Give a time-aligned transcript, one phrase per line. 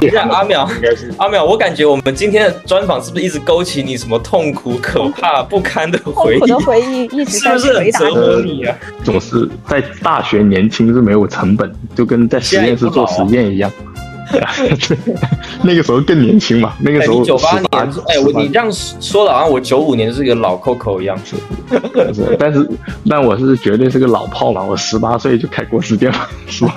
[0.00, 0.66] 等一下， 阿淼，
[1.16, 6.38] 阿淼，我感觉我们今天的专访是不是一直勾起你什么痛苦、可怕、不堪的回忆？
[6.38, 8.64] 痛苦的回忆一直在是不是很回答折磨你。
[8.64, 8.76] 啊？
[9.04, 13.70] 总是在大学年轻是没有成本，就跟在实验室做实验一样。
[15.62, 18.70] 那个时候更年轻嘛，那个哎，时候你九八年，18哎，我你这样
[19.00, 21.18] 说的好像我九五年是一个老 Coco 一样。
[21.24, 21.36] 是
[22.38, 22.68] 但是
[23.08, 26.74] 但我是绝对是个老炮了，我十八岁就开国实践了，是吧？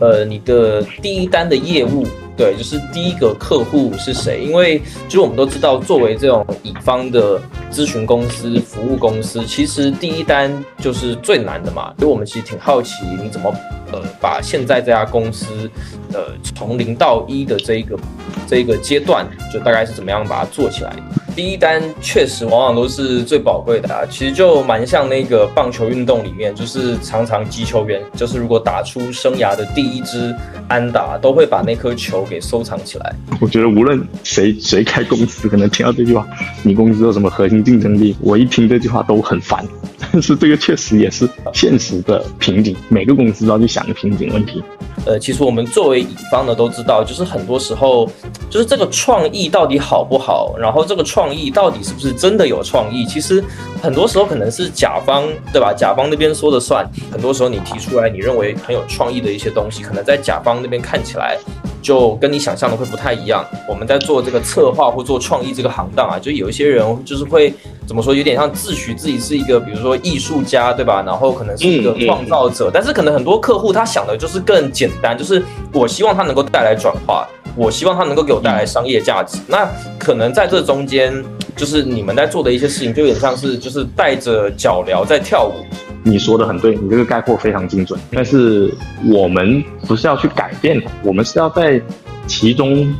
[0.00, 4.44] 呃，你的第一单的业务，对，就是第一个客户是谁？
[4.44, 7.40] 因为其实我们都知道，作为这种乙方的
[7.70, 11.92] 咨询公司、服务公司，其实第一单就是最难的嘛。
[11.98, 13.52] 所以我们其实挺好奇，你怎么
[13.92, 15.68] 呃把现在这家公司
[16.12, 17.98] 呃从零到一的这一个
[18.46, 20.94] 这一个阶段，就大概是怎么样把它做起来？
[21.38, 30.34] 第一单确实往往都是最宝贵的啊，其实就蛮像那个棒球运动里面，就是常常击球员，就是如果打出生涯的第一支
[30.66, 33.14] 安打，都会把那颗球给收藏起来。
[33.40, 36.26] 我觉得无论谁谁开公司，可能听到这句话，
[36.64, 39.64] 你公司有什么核心竞争力，我一听这句话都很烦。
[40.10, 44.60] 但是这个确实也是现实的瓶颈，每个公司都要去想瓶颈问题。
[45.06, 48.08] 呃，其实我们作为乙方呢，都知道，就是很多时候，
[48.50, 53.42] 就是这个创意到底好不好，然后这个创意到底是不是真的有创意，其实
[53.82, 55.72] 很多时候可能是甲方，对吧？
[55.72, 56.86] 甲方那边说了算。
[57.10, 61.38] 很多时候你提出来你认为很有创意的一些东西，可能在甲方那边看起来
[61.80, 63.44] 就跟你想象的会不太一样。
[63.68, 67.54] 我们在做这个策划或做创意这个行当啊，就有一些人就是会
[67.86, 71.02] 怎么说，有点像自诩自己是一个，比如说艺术家，对吧？
[71.06, 79.38] 然后可能是一个创造者，但是可能很多客户他想的就是更简简单，就是我希望它能够带来转化，我希望它能够给我带来商业价值。
[79.46, 81.12] 那可能在这中间，
[81.56, 85.64] 就是你们在做的一些事情，就有点像是就是带着脚镣在跳舞。
[86.02, 87.98] 你说的很对，你这个概括非常精准。
[88.12, 88.72] 但是
[89.06, 91.80] 我们不是要去改变它，我们是要在
[92.26, 92.94] 其中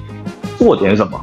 [0.58, 1.18] 做点什么，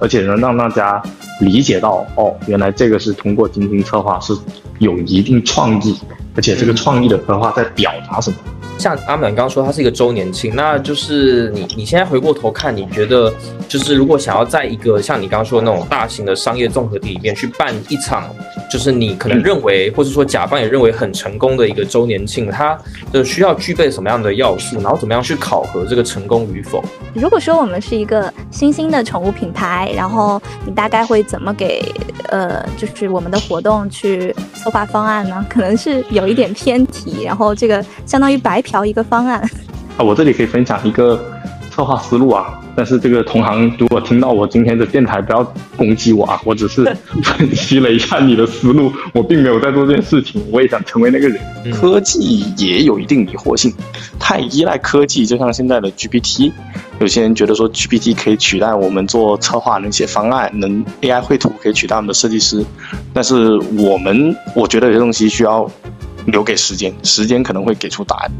[0.00, 1.02] 而且能让大家
[1.40, 4.32] 理解到，哦，原来这个是通过精心策划是
[4.78, 5.98] 有一定创意，
[6.34, 8.36] 而且这个创意的策划在表达什么。
[8.78, 13.32] 像阿满刚刚说，他是一个周年庆，那就是你你现在回过头看，你觉得
[13.68, 18.28] 就是如果想要在一个像你刚刚说的那种大型的商业综合体里面去办一场，
[18.70, 22.76] 就是你可能认为，或者说甲方也认为很成功的一个周年庆，它
[23.12, 26.82] 的需要具备什么样的要素，然后怎么样去考核这个成功与否？
[27.14, 31.84] 如果说我们是一个新兴的宠物品牌，然后你大概会怎么给
[32.30, 35.44] 呃，就是我们的活动去策划方案呢？
[35.48, 39.40] 可能是有一点偏题，然后这个相当于白嫖一个方案。
[39.96, 41.22] 啊，我这里可以分享一个
[41.70, 45.44] 策划思路啊，但是这个同行如果听到我今天的电台，不要
[45.76, 46.84] 攻击我啊，我只是
[47.22, 51.38] 分析了一下你的思路，我并没有在做这件事情，我也想成为那个人。
[51.72, 53.72] 科技也有一定迷惑性，
[54.18, 56.50] 太依赖科技，就像现在的 GPT，
[56.98, 62.64] 有些人觉得说 GPT 可以取代我们做策划，能写方案，能 AI 绘图可以取代我们的设计师，
[63.12, 65.70] 但是我们我觉得有些东西需要
[66.32, 68.32] 留给时间，时间可能会给出答案。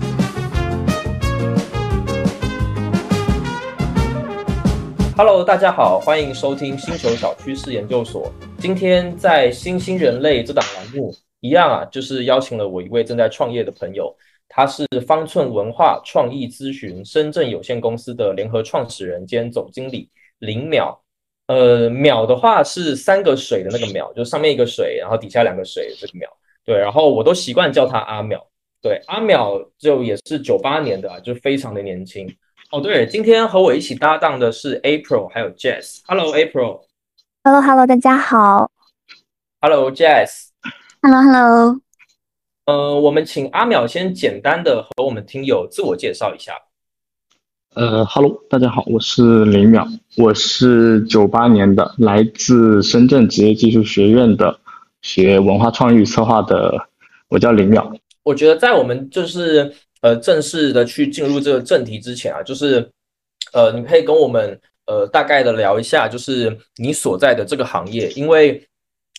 [5.14, 8.32] Hello，大家好，欢迎收听星球小趋势研究所。
[8.58, 14.10] 今天在新兴人类这档栏目，一样啊，就是邀请了我一位正在创业的朋友，
[14.48, 20.96] 他是方寸文化创意咨询深圳有限公司的联合创始人兼总经理林淼。
[21.48, 26.26] 呃，淼的话是三个水的那个淼，就上面一个水，然后底下两个水这个淼。
[26.64, 28.40] 对，然后我都习惯叫他阿淼。
[28.80, 32.28] 对，阿淼就也是九八年的啊，就非常的年轻。
[32.70, 36.00] 哦，对，今天和我一起搭档的是 April 还有 Jazz。
[36.06, 36.80] Hello April。
[37.44, 38.70] Hello Hello，大家好。
[39.60, 40.48] Hello Jazz。
[41.02, 41.80] Hello Hello。
[42.66, 46.54] 呃，我们请阿淼先简单的和我们听友自我介绍一下。
[47.74, 54.60] 呃，Hello，大家好，我是林淼，我是九八年的，来自深圳职业技术学院的，
[55.02, 56.88] 学文化创意策划的，
[57.28, 57.94] 我叫林淼。
[58.22, 62.88] 我觉得在我们就是呃正式的去进入这个正题之前啊，就是
[63.52, 68.64] 呃你可以跟我们呃大概的聊一下，就是你所在的这个行业，因为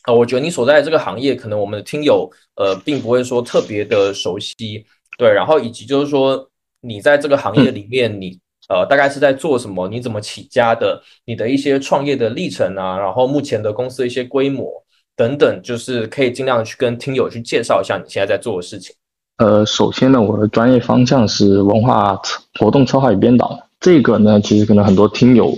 [0.07, 4.85] 呃我觉得你所在的这个行业，可能我们的听友呃并不会说特别的熟悉，
[5.17, 6.49] 对，然后以及就是说
[6.79, 14.82] 你在这个行业里面，你呃大概是在做什么，你怎么起家的，你的一些创业的历程啊，然后目前的公司的一些规模。
[15.15, 18.95] 等等，就是可以尽量去跟听友去介绍一下你现在在做的事情。
[19.37, 22.19] 呃，首先呢，我的专业方向是文化
[22.59, 23.67] 活动策划与编导。
[23.79, 25.57] 这个呢，其实可能很多听友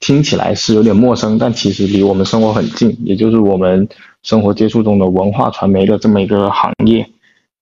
[0.00, 3.88] 听起来是有点陌生，但其实离我们生活很近，也就是我们
[4.22, 7.08] 生活接触中的文化传媒的这么一个行业。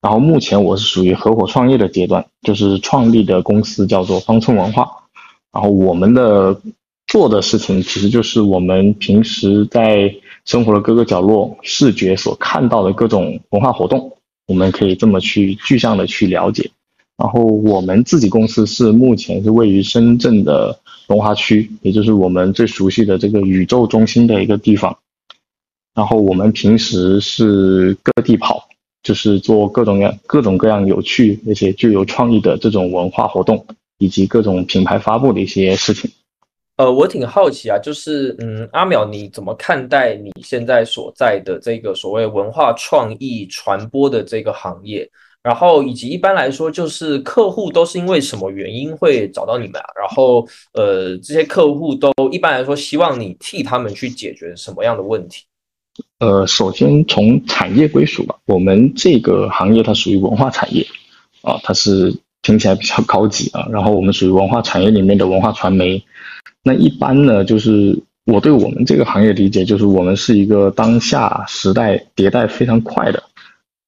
[0.02, 4.88] 然后目前我是属于合伙创业的阶段，就是创立的公司叫做方寸文化。
[5.52, 6.60] 然后我们的
[7.06, 10.14] 做的事情其实就是我们平时在
[10.46, 14.16] 生活的各个角落，视觉所看到的各种文化活动，
[14.46, 16.70] 我们可以这么去具象的去了解。
[17.18, 20.78] 然后我们自己公司是目前是位于深圳的
[21.08, 24.96] 龙华区，也就是我们最熟悉的这个宇宙中心的一个地方。
[25.94, 28.68] 然后我们平时是各地跑，
[29.02, 33.66] 就是做各种各样各种各样有趣而且具有创意的这种文化活动，
[33.98, 36.10] 以及各种品牌发布的一些事情。
[36.76, 45.08] 呃，我挺好奇啊，就是嗯，阿淼你怎么看待你现在所在的这个所谓文化创意传播的这个行业？
[45.42, 49.86] 然后以及一般来说，就是客户都是因为什么原因会找到你们啊？
[49.98, 55.44] 然后呃，这些客户都一般来说希望你替他们去解决什么样的问题？
[56.18, 60.86] 呃，首先从产业归属吧，我们这个行业它属于文化产业，
[61.40, 63.66] 啊，它是听起来比较高级啊。
[63.72, 66.04] 然后我们属于文化产业里面的文化传媒。
[66.66, 73.22] 那一般呢，就是我对我们这个行业理解，就是我们是一个当下时代迭代非常快的，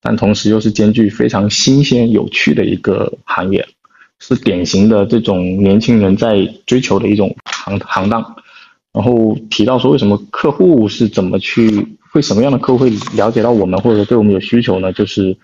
[0.00, 3.66] 但同时又是兼具非常新鲜有趣的一个行业，
[4.20, 8.36] 是典型的这种年轻人在追求的一种行行当。
[8.92, 14.92] 然后提到说，为什么客户是怎么去，会什么样的客户会了解到我们，或者对我们有需求呢？
[14.92, 15.36] 就是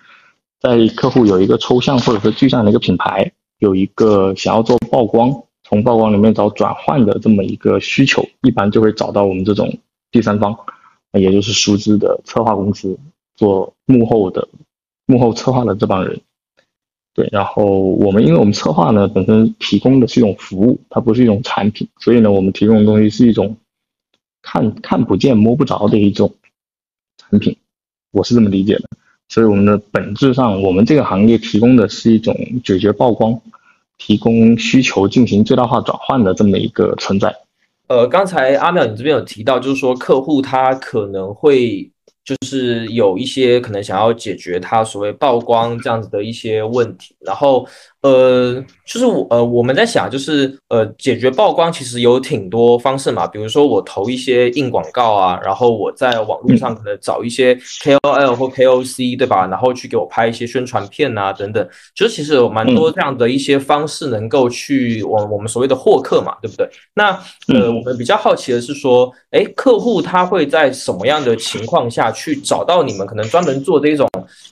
[0.61, 5.43] 在客户有一个抽象或者说具象的一个品牌，有一个想要做曝光。
[5.65, 9.79] 从曝光里面找转换的这么一个需求，一般就会找到我们这种
[10.11, 10.57] 第三方，
[11.13, 12.99] 也就是熟知的策划公司，
[13.35, 14.47] 做幕后的
[15.07, 16.21] 幕后策划的这帮人。
[17.15, 23.57] 对，然后我们因为我们策划呢本身提供的是一种服务，它不是一种产品，所以呢我们提供的东西是一种
[24.43, 26.35] 看看不见摸不着的一种
[27.17, 27.57] 产品，
[28.11, 28.91] 我是这么理解的。
[29.29, 33.41] 所以我们的本质上，我们这个行业提供的是一种解决曝光。
[33.99, 37.35] 提供需求进行最大化转换的这么一个存在。
[37.89, 41.91] 呃，刚才阿妙你这边有提到，就是说客户他可能会。
[42.25, 47.69] 就是有一些可能想要解决他所谓曝光这样子的一些问题，然后
[48.05, 66.69] 呃，就是我呃我们在想，就是呃解决曝光其实有挺多方式嘛，比如说我投一些硬广告啊，然后我在网络上可能找一些 KOL 或 KOC 对吧，然后去给我拍一些宣传片啊等等，就是其实有蛮多这样的一些方式能够去我我们所谓的获客嘛，对不对？
[66.95, 67.11] 那
[67.49, 72.13] 呃我们比较好奇的是说，哎，客户他会在什么样的情况下？
[72.13, 74.09] 去找到你们可能专门做这种，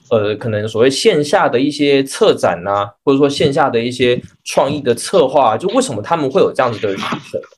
[0.09, 6.95] 呃，可能所谓线下的一些策展呐，或者说线线下的一些创意的策划，就为什么他们会有这样子的？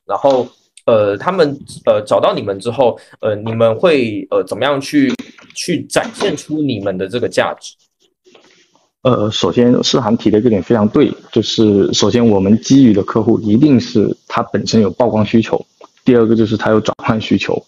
[0.06, 0.48] 然后，
[0.86, 1.56] 呃，他们
[1.86, 5.14] 呃找到你们之后，呃，你们会呃怎么样去
[5.54, 7.76] 去展现出你们的这个价值？
[9.04, 15.64] 呃，首先诗涵提的这点非常对，就是首先我们基于的客户一定是他本身有曝光需求，
[16.04, 17.64] 第二个就是他有转换需求。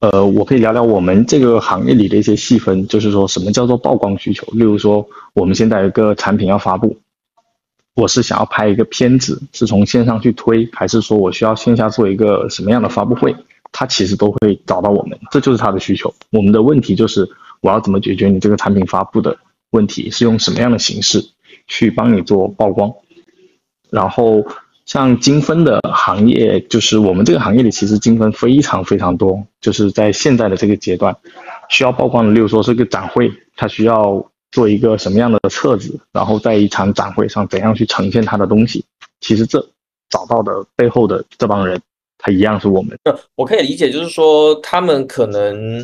[0.00, 4.46] 呃，我可以聊聊我们这个行业里的一些细分，就是说什么叫做曝光需求。
[4.52, 5.04] 例如说，
[5.34, 6.96] 我们现在有一个产品要发布，
[7.98, 13.34] 我是想要拍一个片子，是从线上去推，还是说我需要线下做一个什么样的发布会？
[13.72, 16.14] 他其实都会找到我们，这就是他的需求。
[16.30, 17.28] 我们的问题就是
[17.60, 19.36] 我要怎么解决你这个产品发布的
[19.70, 21.24] 问题，是用什么样的形式
[21.66, 22.94] 去帮你做曝光，
[23.90, 24.46] 然后。
[24.88, 29.44] 像精分的行业，就是我们这个行业里，其实精分非常非常多。
[29.60, 31.14] 就是在现在的这个阶段，
[31.68, 34.24] 需要曝光的，例如说是个展会，它需要
[34.58, 38.84] 做一个什么样的册子，然后在一场展会上怎样去呈现他的东西。
[39.20, 39.64] 其实这
[40.10, 41.80] 找到的背后的这帮人，
[42.18, 42.98] 他一样是我们。
[43.36, 45.78] 我可以理解，就是说他们可能，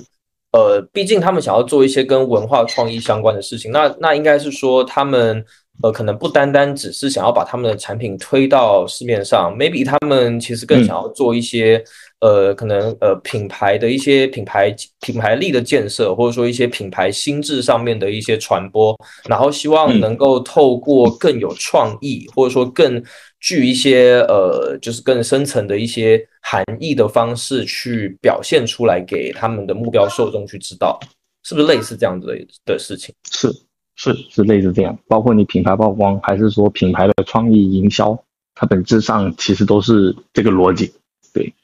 [0.51, 5.45] 呃，毕竟他们想要做一些跟文化创意相关的事情，那那应该是说他们。
[5.83, 11.83] 呃，可能不单单只是想要把他们的产品推到市面上，maybe 他们其实更想要做一些，
[12.25, 23.03] 呃，可能呃品牌的一些品牌品牌力的建设，或者说一些品牌心智上面的一些传播，然后希望能够透过更有创意，或者说更
[23.41, 30.99] 具一些呃，就是更深层的一些含义的方式去表现出来，给他们的目标受众去知道，
[31.43, 33.15] 是不是类似这样子的的事情？
[33.31, 33.53] 是。
[33.97, 38.19] 是是类似这样，包括你品牌曝光，还是说品牌的创意营销，
[38.57, 40.93] 它本质上其实都是这个逻辑。
[41.33, 41.55] 对，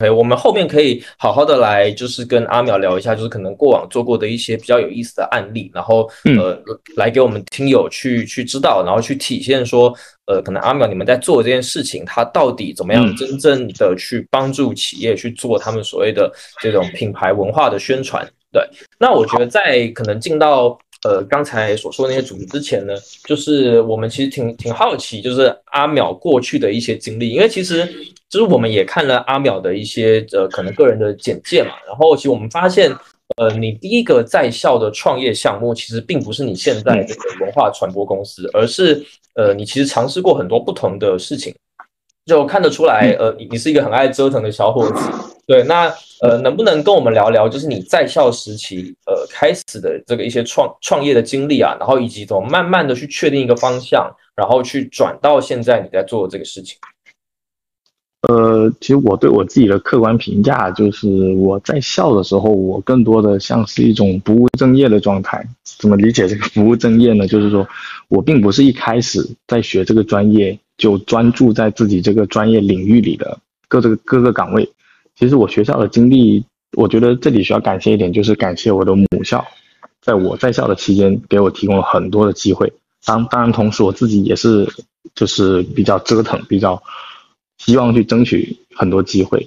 [0.00, 6.58] 哎，我们后面可以好好的来，就是跟阿淼聊一下，就是可能过往做过的一些比较有意思的案例，然后呃，
[6.96, 9.94] 来给我们听友去去知道，然后去体现说，
[10.26, 18.26] 呃，可能阿淼你们在做这件事情，它到底怎么样真正的去帮助企业去做他们所谓的这种品牌文化的宣传。
[18.52, 18.60] 对，
[18.98, 27.86] 那我觉得在可能进到呃刚才所说的那些主题之前呢，就是我们其实挺挺好奇，就是阿淼过去的一些经历，因为其实
[28.28, 32.94] 就是我们也看了阿淼的一些呃可能个人的简介嘛，然后其实我们发现，
[33.36, 39.02] 呃，你第一个在校的创业项目其实并不是你现在这个文化传播公司，而是
[39.34, 41.54] 呃你其实尝试过很多不同的事情。
[42.26, 45.10] 就看得出来，呃，你你是一个很爱折腾的小伙子，
[45.50, 45.64] 对。
[45.64, 56.76] 那呃，能不能跟我们聊聊，就是你在校时期，呃，开始的这个一些创创业的经历啊，然后以及怎么慢慢的去确定一个方向，然后去转到现在你在做的这个事情。
[58.28, 65.44] 呃，其实我对我自己的客观评价就是，我在校的时候，我更多的像是一种不务正业的状态。
[65.64, 67.26] 怎么理解这个不务正业呢？
[67.26, 67.66] 就是说
[68.08, 70.56] 我并不是一开始在学这个专业。
[70.80, 73.38] 就专注在自己这个专业领域里的
[73.68, 74.66] 各这个各个岗位。
[75.20, 76.42] 其实我学校的经历，
[76.78, 79.44] 我觉得这里需要感谢一点，就是感谢我的母校，
[80.00, 82.72] 在我在校的期间，给我提供了很多的机会。
[83.04, 84.66] 当当然，同时我自己也是，
[85.14, 86.82] 就是比较折腾，比较
[87.58, 89.46] 希望去争取很多机会。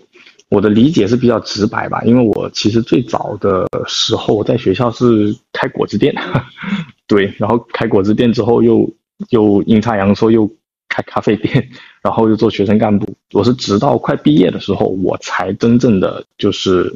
[0.50, 6.14] 我的理解是比较直白吧，因为我其实最早的时候我在学校是开果汁店，
[7.08, 8.88] 对，然后开果汁店之后又
[9.30, 10.48] 又阴差阳错又。
[10.94, 11.68] 开咖啡店，
[12.04, 13.16] 然后又做学生干部。
[13.32, 16.96] 我是直到快毕业的时候，我才真正的就是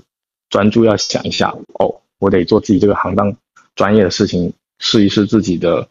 [0.52, 1.50] 专注要想一下，
[1.80, 3.36] 哦，我得做自己这个行当
[3.76, 5.90] 专业的事情，试一试自己的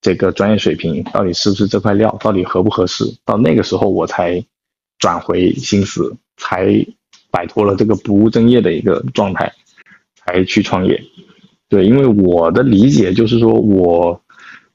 [0.00, 3.04] 这个专业水平到底是不是这块料，到底合不合适。
[3.26, 4.42] 到那个时候，我才
[4.98, 6.86] 转回心思，才
[7.30, 9.52] 摆脱了这个不务正业的一个状态，
[10.16, 11.04] 才去创业。
[11.68, 14.21] 对，因为我的理解就是说我。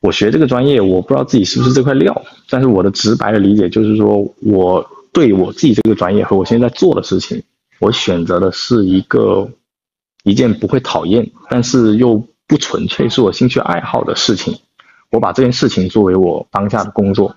[0.08, 7.44] 我学这个专业，我不知道自己是不是这块料，但是我的直白的理解就是说，我对我自己这个专业和我现在做的事情，
[7.80, 9.50] 我选择的是一个
[10.24, 14.58] 一件不会讨厌，但是又不纯粹是我兴趣爱好的事情，
[15.12, 17.36] 我把这件事情作为我当下的工作，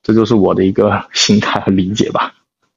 [0.00, 2.32] 这就是我的一个心态和理解吧。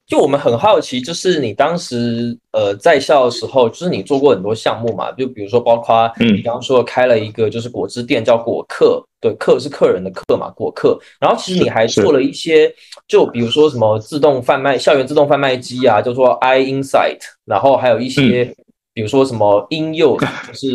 [0.08, 10.98] 就我们很好奇，就是你当时呃在校的时候，就是你做过很多项目嘛，就比如说包括你刚刚说开了一个就是果汁店叫果客，对，客是客人的客嘛，果客。
[11.20, 12.74] 然后其实你还做了一些，
[13.06, 18.46] 就比如说什么自动贩卖校园自动贩卖机啊，叫做 i insight，然后还有一些
[18.94, 20.68] 比如说什么婴幼，就是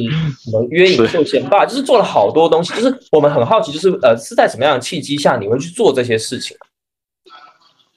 [0.44, 2.72] 什么约影秀前吧，就是做了好多东西。
[2.75, 6.56] 就是我们很好奇，就是呃是在什么样的契机下你会去做这些事情？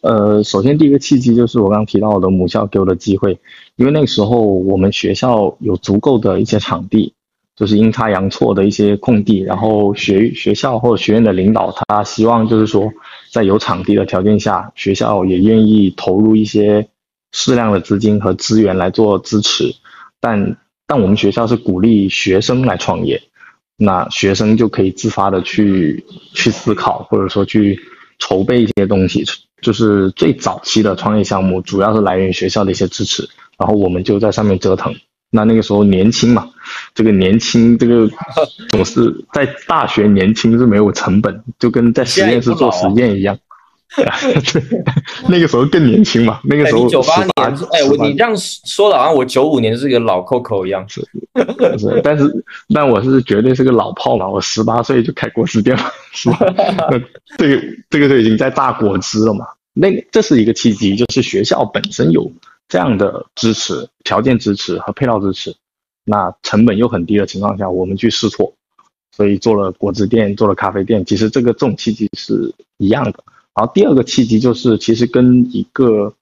[0.06, 3.40] 呃，首先第一个契机就是我刚提到我的母校给我的机会，
[3.74, 7.12] 因为那个时候我们学校有足够的一些场地，
[7.56, 12.92] 就是阴差阳错的一些空地，然后学学校或者学院的领导他希望就是说，
[13.32, 16.86] 在有场地的条件下，学校也愿意投入一些
[17.32, 19.74] 适量的资金和资源来做支持，
[20.20, 23.20] 但但我们学校是鼓励学生来创业，
[23.76, 27.80] 那学生就可以自发的去去思考或者说去
[28.20, 29.24] 筹备一些东西。
[29.66, 34.94] 就是最早期的创业项目，主要是来源于学校的一些支持，然后我们就在上面折腾。
[35.30, 36.48] 那那个时候年轻嘛，
[36.94, 38.08] 这个年轻，这个
[38.68, 43.36] 总是在大学年轻是没有成本，就跟在实验室做实验一样。
[45.28, 50.86] 那个时候更年轻嘛，那个时候九八年，哎，我你这样说的，好像我九五年是一个老 Coco 一样。
[50.88, 51.00] 是，
[51.76, 55.82] 是但是，但我是绝对是个老炮嘛，我十八岁就开果汁店了，
[56.12, 56.38] 是吧？
[57.36, 59.44] 这个这个就已经在榨果汁了嘛。
[59.78, 62.32] 那这是一个契机，就是学校本身有
[62.66, 65.54] 这样的支持、条件支持和配套支持，
[66.06, 68.54] 那成本又很低的情况下，我们去试错，
[69.14, 71.04] 所以做了果汁店，做了咖啡店。
[71.04, 73.22] 其实这个这种契机是一样的。
[73.54, 76.14] 然后第二个契机就是，其实跟一个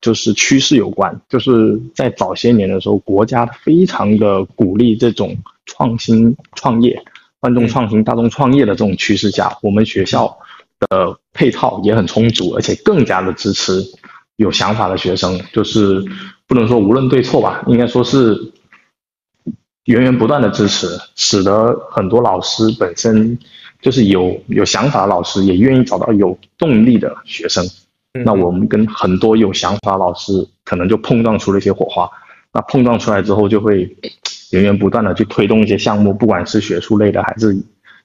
[0.00, 7.04] 就是趋势有关，就是在早些年的时候，国家非常的鼓励这种创新创业、
[7.40, 10.38] 万众创新、大众创业的这种趋势下，我们学校
[10.88, 13.82] 的配套也很充足，而且更加的支持
[14.36, 16.04] 有想法的学生，就是
[16.46, 18.52] 不能说无论对错吧，应该说是
[19.84, 20.86] 源源不断的支持，
[21.16, 23.38] 使得很多老师本身。
[23.80, 27.66] 就是有有想法的老师也愿意找到有动力的学生，
[28.24, 32.08] 那我们跟很多有想法老师可能就碰撞出了一些火花，
[32.52, 33.80] 那碰撞出来之后就会
[34.52, 37.60] 源源不断的去推动一些项目，不管是学术类的还是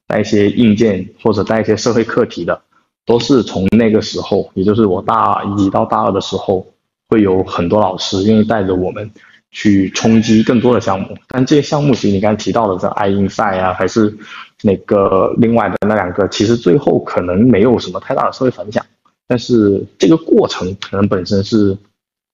[0.08, 2.60] 带一些硬件或者带一些社会课题的，
[3.08, 6.64] 都是从那个时候，也就是我大一到大二的时候，
[7.10, 9.10] 会有很多老师愿意带着我们。
[9.50, 14.16] 去冲击更多的项目，但这些项目其实你刚才提到的这爱因赛啊，还是
[14.62, 18.86] 那个另外的那两个，其实最后可能没有什么太大的社会反响。
[19.26, 21.76] 但是这个过程可能本身是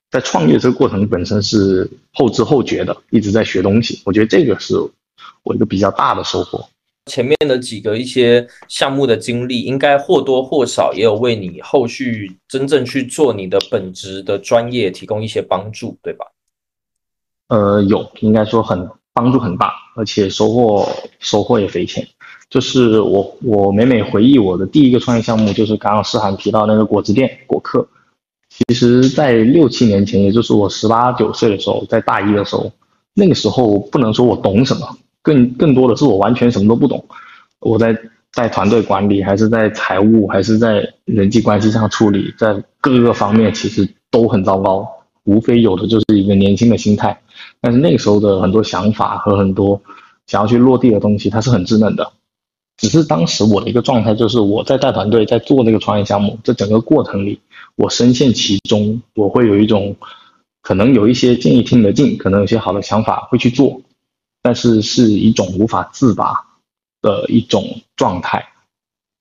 [0.10, 4.02] 在创业这个过程本身是后知后觉的，一直在学东西。
[4.06, 4.76] 我觉得这个是
[5.44, 6.68] 我一个比较大的收获。
[7.06, 16.26] 前面的几个一些项目的经历，应该或多或少也有为你后续真正去做你的本职的专业提供一些帮助，对吧？
[17.50, 20.88] 呃，有，应该说很帮助很大，而且收获
[21.20, 22.08] 收获也匪浅。
[22.50, 27.88] 就是我我每每回忆我的第一个创业项目，就是刚刚诗涵提到那个果汁店果客。
[28.50, 32.72] 其实，在六七年前，也就是我十八九岁的时候，在大一的时候，
[33.16, 37.04] 那个时候不能说我懂什么，更更多的是我完全什么都不懂。
[37.60, 37.98] 我在
[38.32, 44.88] 在团队管理，还是在财务，还是在人际关系上处理，在各个方面其实都很糟糕。
[45.26, 47.18] 无非有的就是一个年轻的心态，
[47.62, 49.82] 但是那个时候的很多想法和很多
[50.28, 52.12] 想要去落地的东西，它是很稚嫩的。
[52.76, 57.40] 只是当时我的一个状态就是我在带团队在做那个创业项目，这整个过程里，
[57.78, 59.96] 我深陷其中，我会有一种
[60.62, 63.80] 可能有一些建议听得进，可能有些好的想法会去做，
[64.44, 66.36] 但是是一种无法自拔
[67.02, 68.46] 的一种状态，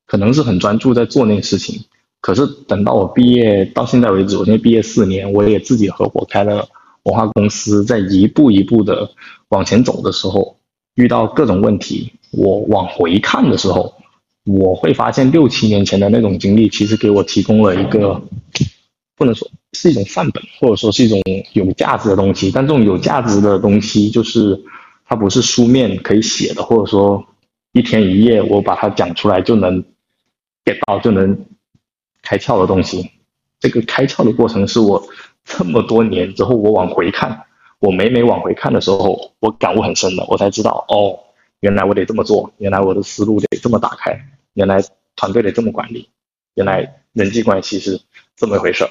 [0.04, 1.84] 可能是很专注在做那个事情，
[2.20, 6.68] 可是等到我毕业到现在为止，我现在毕业四年，我也自己合伙开了
[7.04, 9.12] 文化公司，在一步一步的
[9.48, 10.56] 往前走的时候，
[10.96, 12.12] 遇到各种问题。
[12.32, 13.94] 我往回看的时候，
[14.44, 18.20] 我会发现六七年前的那种经历，其实给我提供了一个
[19.16, 21.20] 不能说是一种范本，或者说是一种
[21.52, 22.50] 有价值的东西。
[22.50, 24.58] 但这种有价值的东西，就是
[25.12, 27.26] 它不是书面可以写的，或者说
[27.72, 29.84] 一天一夜我把它讲出来就能
[30.64, 31.44] get 到就能
[32.22, 33.10] 开窍的东西。
[33.60, 35.06] 这个开窍的过程是我
[35.44, 37.44] 这么多年之后，我往回看，
[37.78, 41.18] 我每每往回看的时候，我感悟很深的，我才知道哦。
[41.60, 44.18] 原来我得这么做，原来我的思路得这么打开，
[44.54, 44.82] 原来
[45.14, 46.08] 团队得这么管理，
[46.54, 48.00] 原来人际关系是
[48.34, 48.90] 这么一回事儿。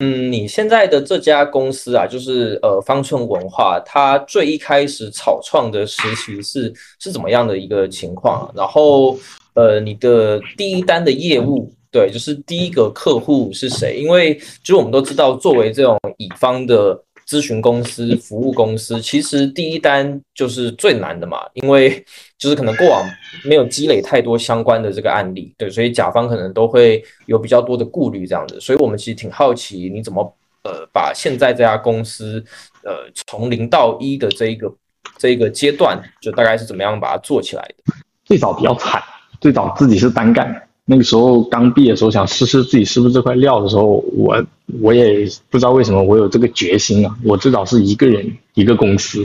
[0.00, 8.50] 嗯，你现在的这家公司啊，就是呃方寸文化，它最一开始草创的时期是是怎么样的一个情况？
[8.56, 9.18] 然后
[9.54, 13.98] 呃，你的第一单的业务，对，就是第一个客户是谁？
[13.98, 14.34] 因为
[14.64, 17.00] 就是我们都知道，作为这种乙方的。
[17.30, 22.04] 咨询公司、服务公司，其实第一单就是最难的嘛，因为
[22.36, 23.08] 就是可能过往
[23.44, 32.44] 没有积累太多相关的这个案例，对，所以甲方可能都会有比较多的顾虑这样子，所以我们其实挺好奇你怎么呃把现在这家公司
[32.82, 34.74] 呃从零到一的这一个
[35.16, 37.94] 这一个阶段，就大概是怎么样把它做起来的？
[38.24, 39.00] 最早比较惨，
[39.40, 40.68] 最早自己是单干。
[40.90, 44.44] 那个时候刚毕业的时候，想试试自己是不是这块料的时候，我
[44.80, 47.16] 我也不知道为什么我有这个决心啊！
[47.22, 49.24] 我至少是一个人一个公司，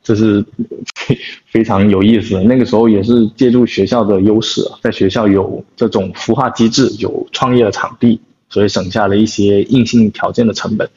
[0.00, 0.44] 这是
[1.50, 2.40] 非常有意思。
[2.44, 10.88] 那个时候也是借助学校的优势，在学校有这种孵化机制，有创业的场地，所以省下了一些硬性条件的成本。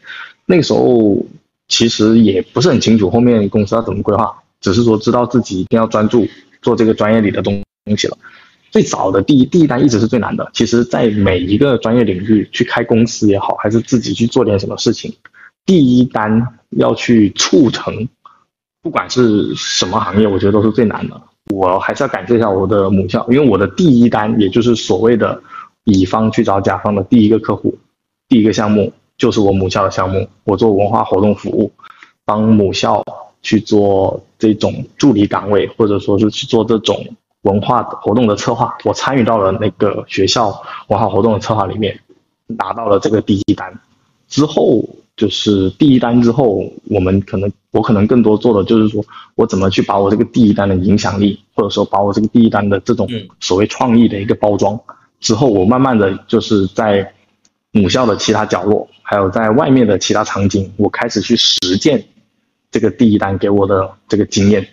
[0.46, 1.18] 那个时候
[1.68, 6.28] 其实也不是很清楚后面公司要怎么规划，只是说知道自己一定要专注
[6.62, 8.16] 做这个专业里的东东西了。
[8.76, 10.52] 最早的第一第一单一直是最难的。
[10.54, 15.16] 其实，在每一个专业领域去开公司也好，还是自己去做点什么事情，
[15.66, 18.06] 第一单要去促成，
[18.82, 21.22] 不管是什么行业，我觉得都是最难的。
[21.54, 25.42] 我还是要感谢一下我的母校，因为我的第一单，也就是所谓的
[25.86, 27.78] 乙方去找甲方的第一个客户，
[28.28, 30.28] 第一个项目就是我母校的项目。
[30.44, 31.72] 我做文化活动服务，
[32.26, 33.02] 帮母校
[33.42, 37.08] 去做这种助理岗位，或者说是去做这种。
[37.46, 40.50] 文化活动的策划，我参与到了那个学校
[40.88, 42.00] 文化活动的策划里面，
[42.48, 43.72] 拿到了这个第一单。
[44.28, 44.84] 之后
[45.16, 49.06] 就是第一单之后，我们可能我可能更多做的就是说
[49.36, 53.08] 我怎么去把我这个第一单的影响力，或者说把我这个第一单的这种
[53.40, 54.80] 所谓创意的一个包装。
[55.20, 57.14] 之后我慢慢的就是在
[57.72, 62.04] 母校的其他角落，还有在外面的其他场景，我开始去实践
[62.72, 64.68] 这个第一单给我的这个经验，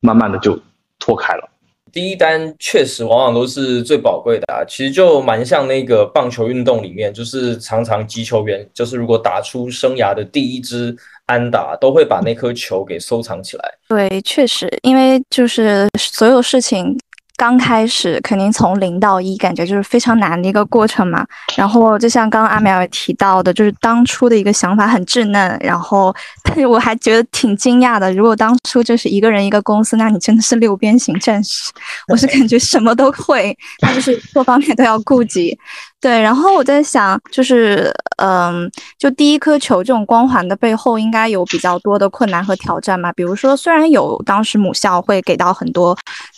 [0.00, 0.58] 慢慢的就
[1.00, 1.50] 拓开了。
[1.92, 13.64] 第一单确实往往都是最宝贵的啊，其实就蛮像那个棒球运动里面，就是常常击球员，就是如果打出生涯的第一支安打，都会把那颗球给收藏起来。
[13.88, 16.98] 对，确实，因为就是所有事情。
[17.40, 21.26] 刚开始肯定从零到一，感觉就是非常难的一个过程嘛。
[21.56, 28.12] 然后就像刚刚阿苗也提到的，就是当初的一个想法很稚嫩，然后但是我还觉得挺惊讶的。
[28.12, 31.72] 如果当初就是一个人一个公司，那你真的是六边形战士。
[32.12, 35.58] 我是感觉什么都会，他就是各方面都要顾及。
[36.00, 43.12] 对，然后我在想，就是，嗯，就第一颗球这种光环的背后，应该有比较多的困难和挑战嘛。
[43.12, 45.94] 比如说，虽然有当时母校会给到很多，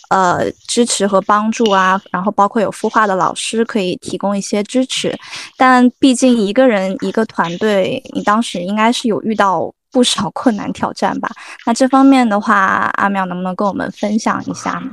[0.09, 5.17] 呃，支持和帮助啊，然后包括有孵化的老师可以提供一些支持，
[5.55, 11.29] 但毕竟一个人一个团队，你当时应该是有遇到不少 困难挑战吧？
[11.65, 14.91] 那这方面的话，阿妙能不能跟我们分享一下呢？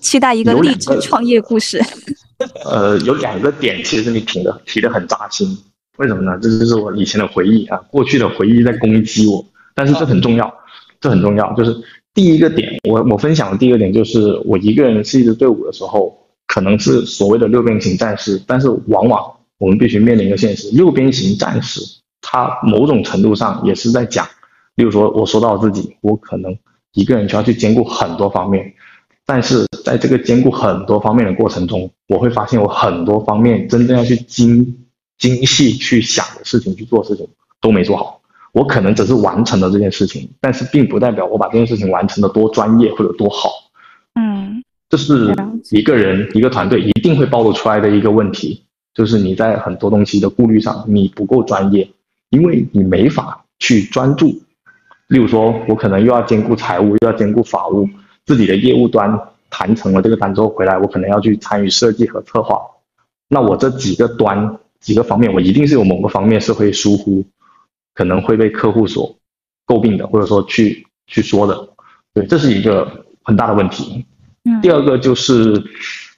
[0.00, 1.82] 期待一个励志创业故事。
[2.64, 5.56] 呃，有两个点，其实你提的提的很扎心。
[5.96, 6.38] 为什么呢？
[6.42, 9.42] 这就是我以前的回忆啊，过去的回忆在攻击我。
[9.74, 10.52] 但是这很重要，
[11.00, 11.52] 这很重要。
[11.54, 11.74] 就是
[12.12, 16.14] 第一个点，我我分享的第一个点就是，我一个人是一支队伍的时候，
[16.46, 19.22] 可能是所谓的六边形战士，但是往往
[19.58, 21.80] 我们必须面临一个现实，六边形战士
[22.20, 24.26] 他某种程度上也是在讲，
[24.74, 26.54] 例如说我说到自己，我可能
[26.92, 28.74] 一个人需要去兼顾很多方面。
[29.26, 34.76] 但是在这个兼顾很多方面的过程中，我会发现我很多方面真正要去精
[35.18, 37.26] 精细去想的事情、去做事情
[37.60, 38.20] 都没做好。
[38.52, 43.50] 我可能只是完成了这件事情，但是并不代表我把这件事情完成的多专业或者多好。
[44.14, 45.34] 嗯，这是
[45.72, 48.62] 一个人一个团队一定会暴露出来的一个问题，
[48.94, 51.90] 就是你在很多东西的顾虑上你不够专业，
[52.30, 54.28] 因为你没法去专注。
[55.08, 57.88] 例如说，我可能又要兼顾财务，又要兼顾法务。
[58.26, 62.60] 自己的业务端谈成了这个单之后回来，我可能要去参与设计和策划。
[63.28, 67.24] 那我这几个端几个方面，我一定是有某个方面是会疏忽，
[67.94, 69.16] 可能会被客户所
[69.66, 71.68] 诟病的，或者说去去说的。
[72.12, 74.04] 对，这是一个很大的问题。
[74.44, 74.60] 嗯。
[74.60, 75.62] 第二个就是，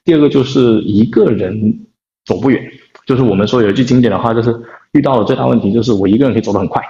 [0.05, 1.87] 第二个就是一个人
[2.25, 2.63] 走不远。
[3.07, 4.55] 就是我们说有一句经典的话，就是
[4.93, 6.83] 遇到了最大问题就是我一个人可以走得很快。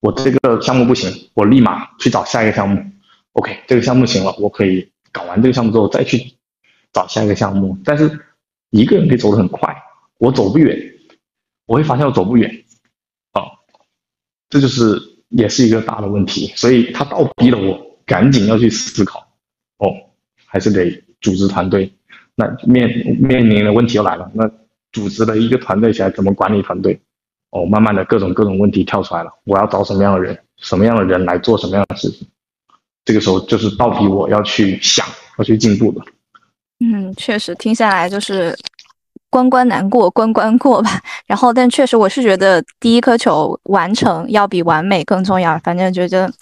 [0.00, 2.82] 我这个项目不行，我立马去找下一个项目。
[3.34, 6.34] OK，这个项目行了，我可以搞完这个项目之后再去
[6.92, 7.76] 找下一个项目。
[7.84, 8.18] 但是
[8.70, 9.76] 一个人可以走得很快，
[10.18, 10.76] 我走不远，
[11.66, 12.64] 我会发现我走不远，
[13.32, 13.42] 啊，
[14.48, 14.98] 这就是
[15.30, 16.52] 也是一个大的问题。
[16.56, 19.18] 所以他倒逼了我赶紧要去思考，
[19.78, 19.92] 哦，
[20.46, 21.92] 还是得组织团队。
[22.36, 24.48] 那面面临的问题又来了，那
[24.92, 27.00] 组织了一个团队起来怎么管理团队？
[27.50, 32.26] 哦，慢慢的各种各种问题跳出来了，我要找什么样的人，什么样的人来做什么样的事情？
[33.04, 35.06] 这个时候就是到底我要去想，
[35.38, 36.00] 要去进步的。
[36.80, 38.56] 嗯，确实听下来就是
[39.30, 41.00] 关关难过关关过吧。
[41.26, 45.58] 然后，但确实我是觉得第一颗球完成要比完美更重要。
[45.58, 46.32] 反正觉得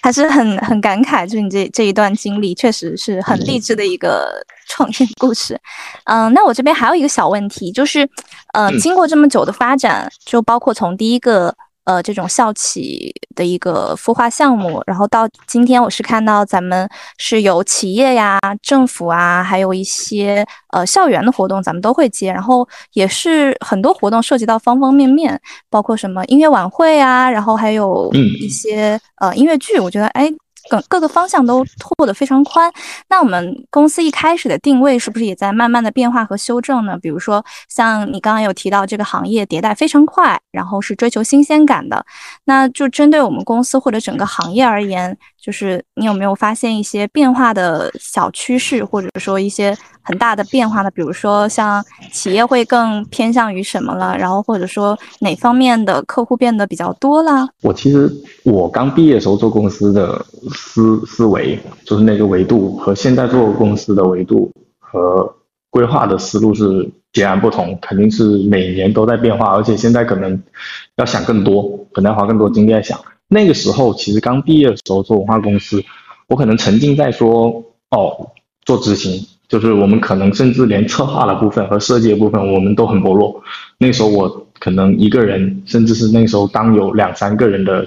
[0.00, 5.60] 还是很很感慨，就你这这一段经历确实是很励志的一个创业故事。
[6.04, 8.08] 嗯，那我这边还有一个小问题，就是
[8.54, 11.54] 呃，经过这么久的发展，就包括从第一个。
[11.86, 30.28] 呃，这种校企的一个孵化项目，然后到今天，我是看到咱们是有企业呀、政府啊，还有一些呃校园的活动，咱们都会接，然后也是很多活动涉及到方方面面，包括什么音乐晚会啊，然后还有一些呃音乐剧，我觉得哎。
[30.68, 32.72] 各各个方向都拓得非常宽，
[33.08, 36.98] 那我们公司一开始的定位是不是也在慢慢的变化和修正呢？
[37.00, 42.04] 比如说像你刚刚有提到这个行业迭代非常快，然后是追求新鲜感的，
[42.44, 45.16] 那就针对我们公司或者整个行业而言。
[45.46, 50.90] 就是你有没有发现一些变化的小趋势，或者说一些很大的变化呢？
[50.90, 51.80] 比如说像
[52.10, 57.48] 企业会更偏向于什么了，然后或者说哪方面的客户变得比较多了？
[57.62, 60.20] 我其实我刚毕业的时候做公司的
[60.52, 65.32] 思思维，就是那个维度和现在做公司的维度和
[65.70, 70.42] 规划的思路是截然不同，肯定是每年都在变化，而且现在可能
[70.96, 72.98] 要想更多，可能要花更多精力在想。
[73.28, 75.82] 那个时候其实刚毕业的时候做文化公司，
[76.28, 78.30] 我可能沉浸在说哦
[78.64, 83.42] 做执行，就是我们可能甚至连策划的部分和设计的部分我们都很薄弱。
[83.78, 87.86] 那时候我可能一个人，甚至是那时候刚有两三个人的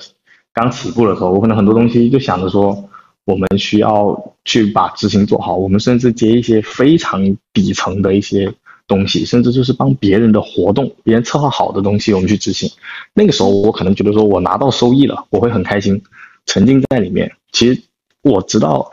[0.53, 2.89] 刚起步的时候，我可能很多东西就想着说
[3.25, 8.53] 我们需要去把执行做好，我们甚至接一些非常底层的一些。
[8.89, 12.69] 东西，甚至就是帮别人的活动，别人策划好的东西，我们去执行。
[13.13, 16.01] 那个时候，我可能觉得说，我拿到收益了，我会很开心，
[16.45, 17.31] 沉浸在里面。
[17.53, 17.81] 其实
[18.23, 18.91] 我知道，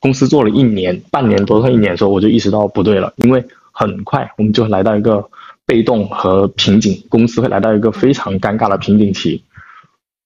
[0.00, 5.28] 公司做了一年、半年多快一年的时候，我就意识到不对了，因为很快我们就来到一个
[5.66, 9.42] 被动和瓶颈，公司会来到一个非常尴尬的瓶颈期。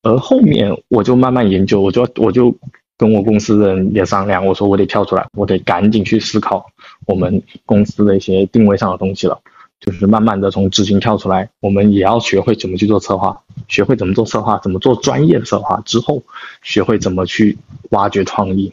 [0.02, 2.54] 而后面我就慢慢研究，我就我就。
[2.96, 6.64] 跟我公司的人也商量，我说我得跳出来，我得赶紧去思考
[7.06, 9.40] 我们公司的一些定位上的东西了，
[9.80, 16.22] 就是慢慢的从执行跳出来，我们也要学会怎么去做策划，学会怎么做策划，怎么做专业的策划之后，
[16.62, 17.58] 学会怎么去
[17.90, 18.72] 挖掘创意，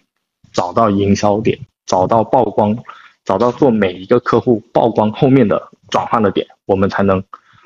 [0.53, 1.57] 找到营销点，
[1.87, 2.77] 找到曝光，
[3.25, 7.23] 找到做每一个客户曝光后面的转换的点，我们才能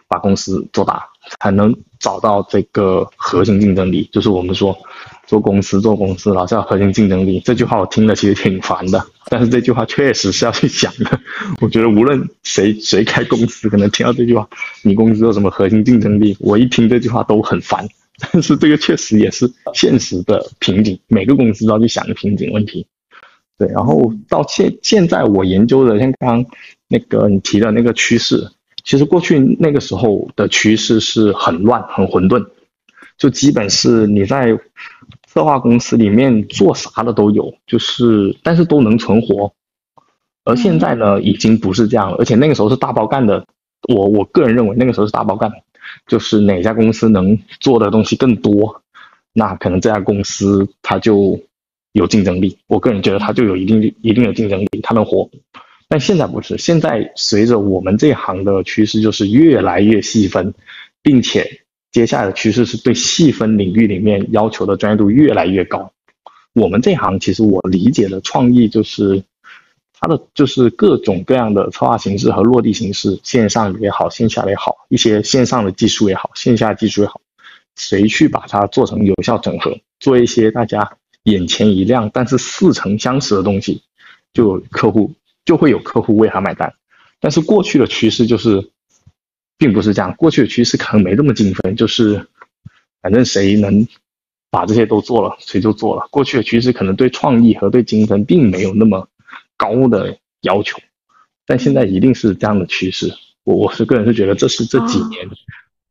[0.08, 1.06] 把公司做大，
[1.42, 4.78] 才能找到这个核心竞争力，就是我们说。
[5.26, 7.40] 做公司做公司，老是要核心竞争力。
[7.44, 11.20] 这句话我听了其实挺烦的，但是这句话确实是要去想的。
[11.62, 14.48] 我觉得无论谁谁开公司，可能听到这句话，
[14.84, 17.88] 你公司有什么核心竞争力，我一听这句话都很烦。
[18.32, 22.88] 但是这个确实也是现实的瓶颈，每个公司都要去想的瓶颈问题。
[23.58, 26.46] 对，然后到现现在我研究的，像刚刚
[26.88, 28.50] 那个你提的那个趋势，
[28.84, 32.46] 其实过去那个时候的趋势是很乱、很混沌，
[33.18, 34.58] 就基本是你在
[35.36, 39.54] 策划公司里面做啥的都有，就是但是都能存活。
[40.46, 43.46] 而现在呢，已经不是这样了，而且那个时候是大包干的。
[43.94, 45.52] 我我个人认为那个时候是大包干，
[46.08, 48.82] 就是哪家公司能做的东西更多，
[49.34, 51.40] 那可能这家公司它就
[51.92, 52.58] 有竞争力。
[52.68, 55.30] 我个人觉得它就有一定一定的竞争力，它能活。
[55.90, 60.54] 但现在不是，现在随着我们这行的趋势就是越来越细分，
[61.04, 61.65] 并且
[61.96, 65.94] 接下来的趋势是对细分领域里面要求的专业度越来越高。
[66.52, 69.24] 我们这行其实我理解的创意就是。
[69.98, 77.22] 它的就是各种各样的策划形式和落地形式，线上也好，线下也好，一些线上的技术也好，线下技术也好，
[77.78, 83.84] 谁去把它做成有效整合，做一些大家眼前一亮，但是似曾相识的东西，
[84.34, 85.14] 就客户
[85.46, 86.74] 就会有客户为他买单。
[87.22, 88.70] 但是过去的趋势就是，
[89.58, 92.28] 并不是这样，过去的趋势可能没这么精分，就是
[93.02, 93.88] 反正谁能
[94.50, 96.08] 把这些都做了，谁就做了。
[96.12, 99.08] 过去的趋势可能对创意和对精分并没有那么。
[99.58, 100.78] 高的要求，
[101.46, 103.16] 但现在一定是这样的趋势。
[103.46, 105.26] 我我是个人是觉得这是这几年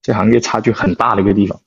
[0.03, 1.59] 这行业差距很大的一个地方。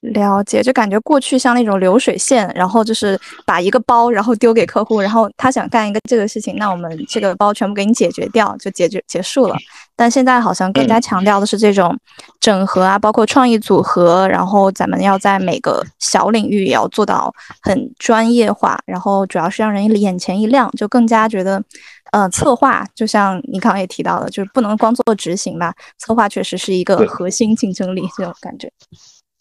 [0.00, 9.56] 了解，就感觉过去像那种流水线，然后就是把一个包，然后丢给客户，然后他想干一个这个事情，那我们这个包全部给你解决掉，就解决结束了。
[9.96, 11.98] 但现在好像更加强调的是这种
[12.38, 21.60] 整合啊，包括创意组合，然后咱们要在每个小领域也要做到很专业化，然后主要是让人眼前一亮，就更加觉得，
[22.12, 28.70] 呃，策划就像你刚刚也提到的，就是不能光做执行吧，策划确实是一个核心竞争力这种感觉。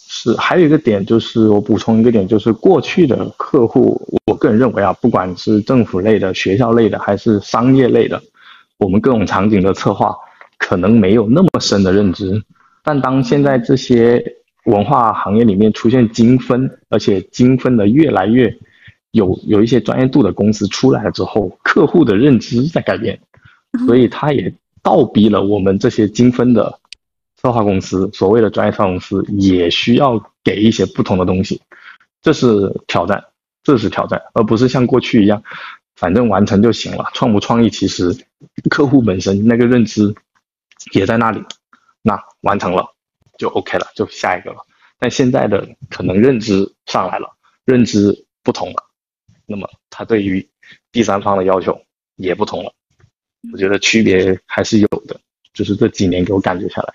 [0.10, 8.22] 是，还有一个点就是我补充一个点，就是过去的客户，我个人认为啊，不管是政府类的、学校类的，还是商业类的，
[8.78, 10.16] 我们各种场景的策划
[10.58, 12.42] 可能没有那么深的认知。
[12.84, 14.24] 但当现在这些
[14.64, 18.50] 文化行业里面出现精分，而且精分的越来越
[19.12, 23.20] 有有一些专业度的公司出来了之后，客户的认知在改变，
[23.86, 26.80] 所以他也倒逼了我们这些精分的。
[27.38, 31.62] 策划公司，所谓的专业策划公司也需要给一些不同的东西，
[32.22, 33.24] 这是挑战，
[33.64, 35.42] 这是挑战，而不是像过去一样，
[35.96, 37.10] 反正完成就行了。
[37.14, 38.16] 创不创意，其实
[38.70, 40.14] 客户本身那个认知
[40.94, 41.42] 也在那里，
[42.02, 42.86] 那完成了
[43.38, 44.58] 就 OK 了，就下一个了。
[45.00, 47.30] 但现在的可能认知上来了，
[47.66, 48.84] 认知不同了，
[49.46, 50.50] 那么他对于
[50.92, 51.80] 第三方的要求
[52.16, 52.74] 也不同了。
[53.54, 55.20] 我觉得区别还是有的，
[55.54, 56.94] 就是这几年给我感觉下来。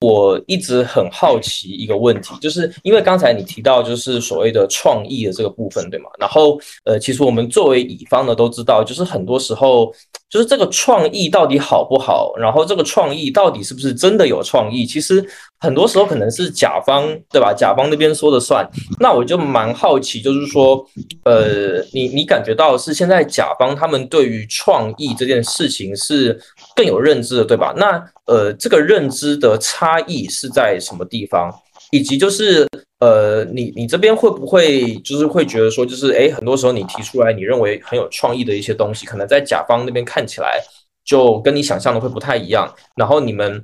[0.00, 6.08] 我一直很好奇一个问题，就是因为刚才你提到就是所谓的创意的这个部分，对吗？
[6.20, 9.92] 然后呃，其实我们作为乙方的都知道，就是很多时候
[10.30, 15.24] 就是这个创意到底好不好，然后这个创意到底是不是真的有创意，其实
[15.58, 17.52] 很多时候可能是甲方对吧？
[17.52, 18.64] 甲方那边说的算。
[19.00, 20.86] 那我就蛮好奇，就是说
[21.24, 26.38] 呃，你你感觉到是现在甲方他们对于创意这件事情是
[26.78, 27.74] 更有认知的，对吧？
[27.76, 31.52] 那呃，这个认知的差异是在什么地方？
[31.90, 32.68] 以及就是
[33.00, 40.62] 呃，你你这边会不会就是会觉得说，就是哎，很多时候你提出来你认为很有创意的一些东西，可能在甲方那边看起来
[41.04, 42.72] 就跟你想象的会不太一样。
[42.94, 43.60] 然后你们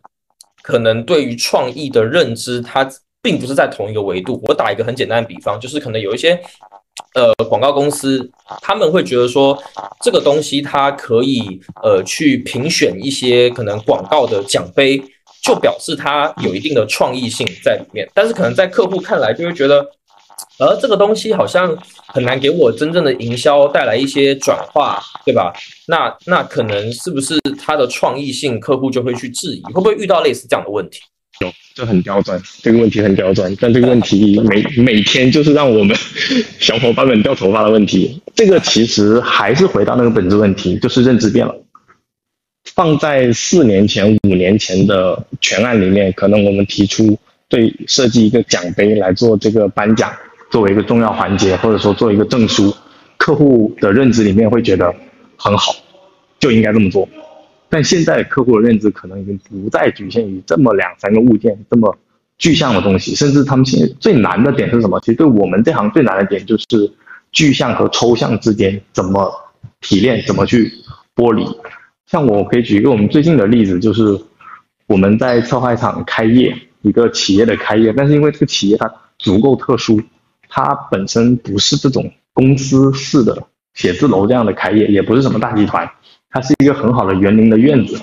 [0.64, 2.90] 可能对于创意的认知，它
[3.22, 4.42] 并不是在同一个维度。
[4.48, 6.42] 我打一个很简单的比方，就是可能有一些。
[7.14, 8.30] 呃，广告公司
[8.60, 9.56] 他们会觉得说，
[10.00, 15.02] 这个东西它可以呃去评选一些可能广告的奖杯，
[15.42, 18.08] 就表示它有一定的创意性在里面。
[18.14, 19.84] 但是可能在客户看来就会觉得，
[20.58, 21.76] 而这个东西好像
[22.06, 25.52] 很难给我真正的营销带来一些转化，对吧？
[25.86, 31.00] 那那可能是不是它的创意性，客户就会去质疑，会不会遇到类似这样的问题？
[31.40, 35.96] 有，这很刁钻，这个问题很刁钻，但这个问题每每天就是让我们
[36.60, 38.20] 小伙伴们掉头发的问题。
[38.34, 41.54] 这个其实还是回到那个本质问题，就是认知变了。
[42.74, 47.16] 放在四年前、五年前的全案里面，可能我们提出
[47.48, 50.12] 对设计一个奖杯来做这个颁奖，
[50.50, 52.74] 作为一个重要环节，或者说做一个证书，
[53.16, 54.92] 客户的认知里面会觉得
[55.36, 55.74] 很好，
[56.40, 57.08] 就应该这么做。
[57.74, 61.92] 但现在客户的认知可能已经不再局限于这么两三个物件这么
[62.38, 65.00] 具象的东西，甚至他们现在最难的点是什么？
[65.00, 66.64] 其实对我们这行最难的点就是
[67.32, 69.28] 具象和抽象之间怎么
[69.80, 70.72] 提炼，怎么去
[71.16, 71.44] 剥离。
[72.06, 74.16] 像我可以举一个我们最近的例子，就是
[74.86, 80.00] 我们在策划一场开业，一个企业的开业，但是因为这个企业它足够特殊，
[80.48, 85.90] 它本身不是这种公司式的写字楼这样的开业，也不是什么大集团，
[86.34, 88.00] 它是一个很好的园林的院子。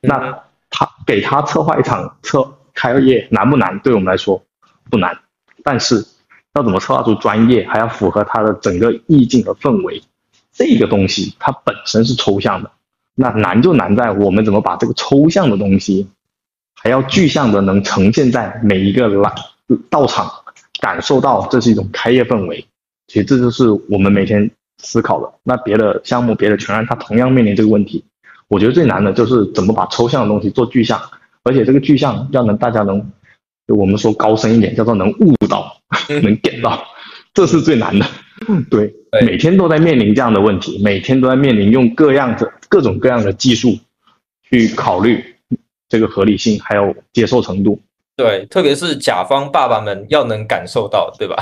[0.00, 0.38] 那
[0.70, 3.78] 他给他策划一场策开业难不难？
[3.80, 4.42] 对我们来说
[4.88, 5.18] 不难，
[5.62, 6.06] 但是
[6.54, 10.02] 要怎么策划出专业，还要符合他的整个意境和氛围，
[10.50, 12.70] 这个东西它本身是抽象的。
[13.14, 16.08] 那难就难在我们怎么把这个抽象的东西，
[16.74, 19.34] 还要具象的能呈现在每一个来
[19.90, 20.30] 到场
[20.80, 22.64] 感受到这是一种开业氛围。
[23.08, 25.32] 其实这就是我们每天思考的。
[25.42, 28.04] 那别的项目、别的全案，它同样面临这个问题。
[28.48, 31.00] 我觉得最难的就是怎么把抽象的东西做具象，
[31.44, 33.12] 而且这个具象要能大家能，
[33.66, 35.76] 我们说高深一点，叫做能悟到，
[36.22, 36.82] 能点到，
[37.34, 38.06] 这是最难的。
[38.70, 38.94] 对，
[39.26, 43.76] 每天都在面临这样的问题，每天都在面临用各样的各种各样的技术
[44.48, 45.22] 去考虑
[45.88, 47.78] 这个合理性还有接受程度。
[48.16, 51.36] 对，特别是甲方爸爸们要能感受到，对吧？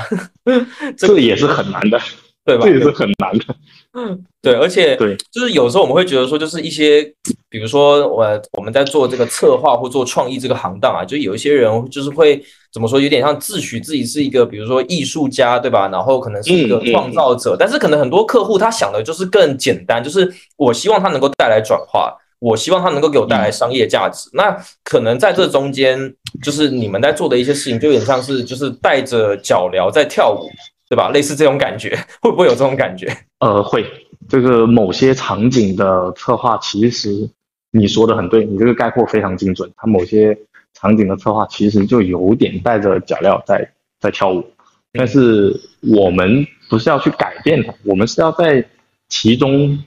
[0.97, 1.99] 这也是很难的，
[2.47, 2.65] 对吧？
[2.65, 3.45] 这也是很难的。
[3.93, 7.03] 嗯，对，而且对，就是有时候我们会觉得说，就是一些，
[7.49, 15.89] 比如说我我们在做这个策划或做创意这个行当啊，就有一些人就是会怎么说，有点像自诩自己是一个，比如说艺术家，对吧？
[15.89, 24.29] 然后可能是一个创造者，但是可能很多客户他想的就是更简单，就是我希望他能够带来转化，我希望他能够给我带来商业价值。
[24.31, 24.55] 那
[24.85, 30.47] 可能在这中间，就是你们在做的一些事情，就有点像是就是带着脚镣在跳舞。
[30.89, 31.09] 对吧？
[31.09, 33.15] 类似这种感觉，会不会有这种感觉？
[33.39, 33.85] 呃，会。
[34.29, 37.29] 这个某些场景的策划，其实
[37.71, 39.71] 你说的很对，你这个概括非常精准。
[39.77, 40.37] 它某些
[40.73, 43.71] 场景的策划，其实就有点带着脚镣在
[44.01, 44.43] 在跳舞。
[44.91, 48.65] 但是我们不是要去改变它，我们是要在
[49.07, 49.81] 其中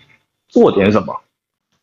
[0.48, 1.14] 做点什么，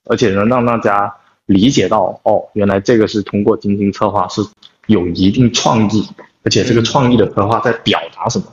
[0.06, 1.14] 而且能让大家
[1.46, 4.42] 理解到，哦，原来这个是通过精心策划是
[4.88, 6.08] 有一定创意，
[6.44, 8.46] 而且这个创意的策划在表达什么。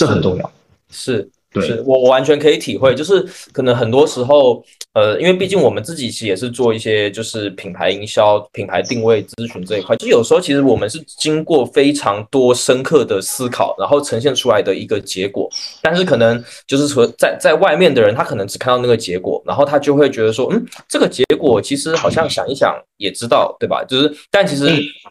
[0.00, 0.50] 这很重要，
[0.90, 15.50] 是，是我我完全可以体会，就是可能很多时候，呃，因为毕竟我们自己其实也是做一些就是品牌营销、品牌定位咨询这一块，就有时候其实我们是经过非常多深刻的思考，然后呈现出来的一个结果。
[15.82, 23.84] 但是可能就是说，在在外面的人，他可能只看到那个结果，然后他就会觉得说，嗯，这个结果其实好像想一想也知道，对吧？
[23.84, 24.64] 就是，但其实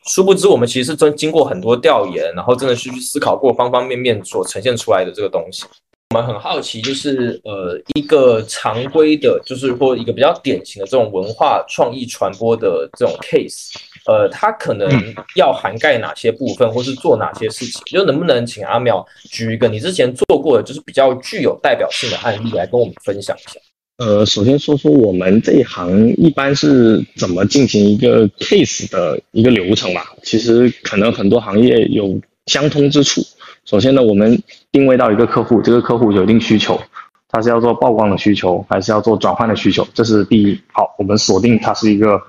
[0.06, 5.66] 殊不知，我们其实是真经过很多调研，然后真的是去思考过方方面面所呈现出来的这个东西。
[6.12, 13.72] 我们很好奇，就是呃，一个常规的，就是或一个比较典型的这种文化创意传播的这种 case，
[14.08, 14.90] 呃，它可能
[15.36, 17.80] 要涵盖哪些部分，或是做哪些事情？
[17.86, 23.60] 就能不能请阿淼举一个你之前做过的，就是比较具有代表性的案例来跟我们分享一下？
[24.00, 30.14] 呃，首先说说我们这一行一般是怎么进行一个 case 的一个流程吧。
[30.24, 33.22] 其实可能很多行业有相通之处。
[33.66, 36.80] 首先呢，我们定位到一个客户，这个客户有一定需求，
[37.28, 39.86] 他是要做曝光的需求，还是要做转换的需求？
[39.94, 40.58] 这是第一。
[40.72, 42.22] 好，我们锁定他是一个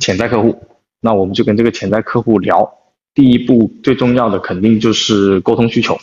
[0.00, 0.60] 潜在客户，
[1.00, 2.68] 那我们就跟这个潜在客户聊。
[3.14, 5.96] 第一步最重要的肯定就是沟通需求，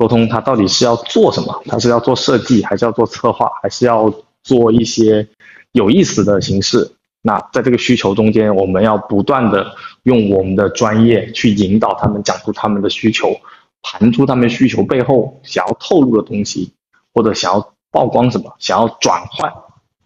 [0.00, 1.62] 沟通他到底是要做什么？
[1.66, 4.10] 他是要做设计，还是要做策划，还是要
[4.42, 5.28] 做一些
[5.72, 6.90] 有意思的形式？
[7.20, 13.38] 那在这个需求中间，我们要不断的用我们的专业去引导他们，讲出他们的需求。
[13.82, 16.72] 盘出他们需求背后想要透露的东西，
[17.12, 19.52] 或者想要曝光什么，想要转换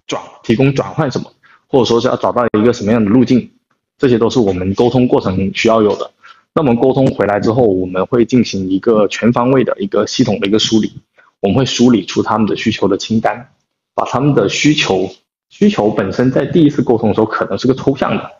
[0.09, 1.31] 转提供转换什么，
[1.69, 3.49] 或者说是要找到一个什么样的路径，
[3.97, 6.11] 这些都是我们沟通过程需要有的。
[6.57, 10.93] 那我们沟通回来之后，我们会进行一个全方位的一个系统的一个梳理，
[11.40, 13.49] 我们会梳理出他们的需求的清单，
[13.93, 15.11] 把他们的需求
[15.49, 18.31] 需求本身在第一次沟通的时候可能是个抽象的，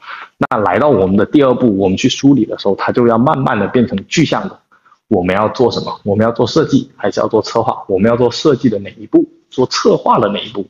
[0.48, 4.61] 那来到我们的第二步，我们去梳理的时候，它就要慢慢的变成具象的。
[5.09, 6.00] 我们要做什么？
[6.05, 7.85] 我们要做设计，还是要做策划？
[7.88, 9.29] 我们要做设计的哪一步？
[9.50, 10.66] 做策划的哪一步？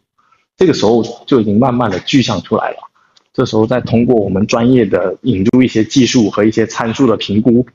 [0.56, 2.76] 这个时候就已经慢慢的具象出来了。
[3.34, 7.66] 这时候再通过我们专业的引入一些技术和一些参数的评估，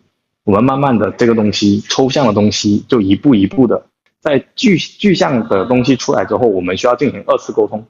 [0.45, 3.86] 我们慢慢的这个东西抽象的东西就一步一步的
[4.22, 7.86] 在具具象的东西出来之后，我们需要进行二次沟通。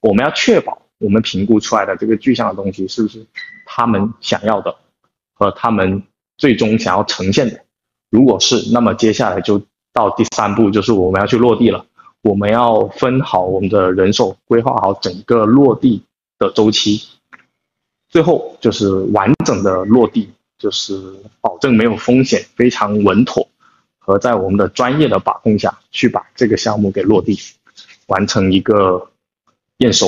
[0.00, 3.24] 我们要确保我们评估出来的这个具象的东西是不是
[3.64, 4.74] 他们想要的
[5.32, 6.02] 和他们
[6.36, 7.60] 最终想要呈现的。
[8.10, 9.62] 如果是，那么接下来就
[9.92, 11.86] 到第三步，就是我们要去落地了。
[12.22, 16.02] 我们要分好我们的人手，规划好整个落地
[16.46, 17.02] 的周期。
[18.08, 23.48] 最后就是完整的落地，就是保证没有风险，非常稳妥，
[23.98, 27.38] 和在我们的专业的把控下去把这个项目给落地，
[28.08, 29.10] 完成一个
[29.78, 30.06] 验收，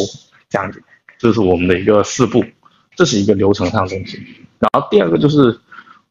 [0.51, 0.83] 这样子，
[1.19, 2.45] 这是我们的一个四步，
[2.95, 4.23] 这是一个流程上的东西。
[4.59, 5.59] 然后第二个就是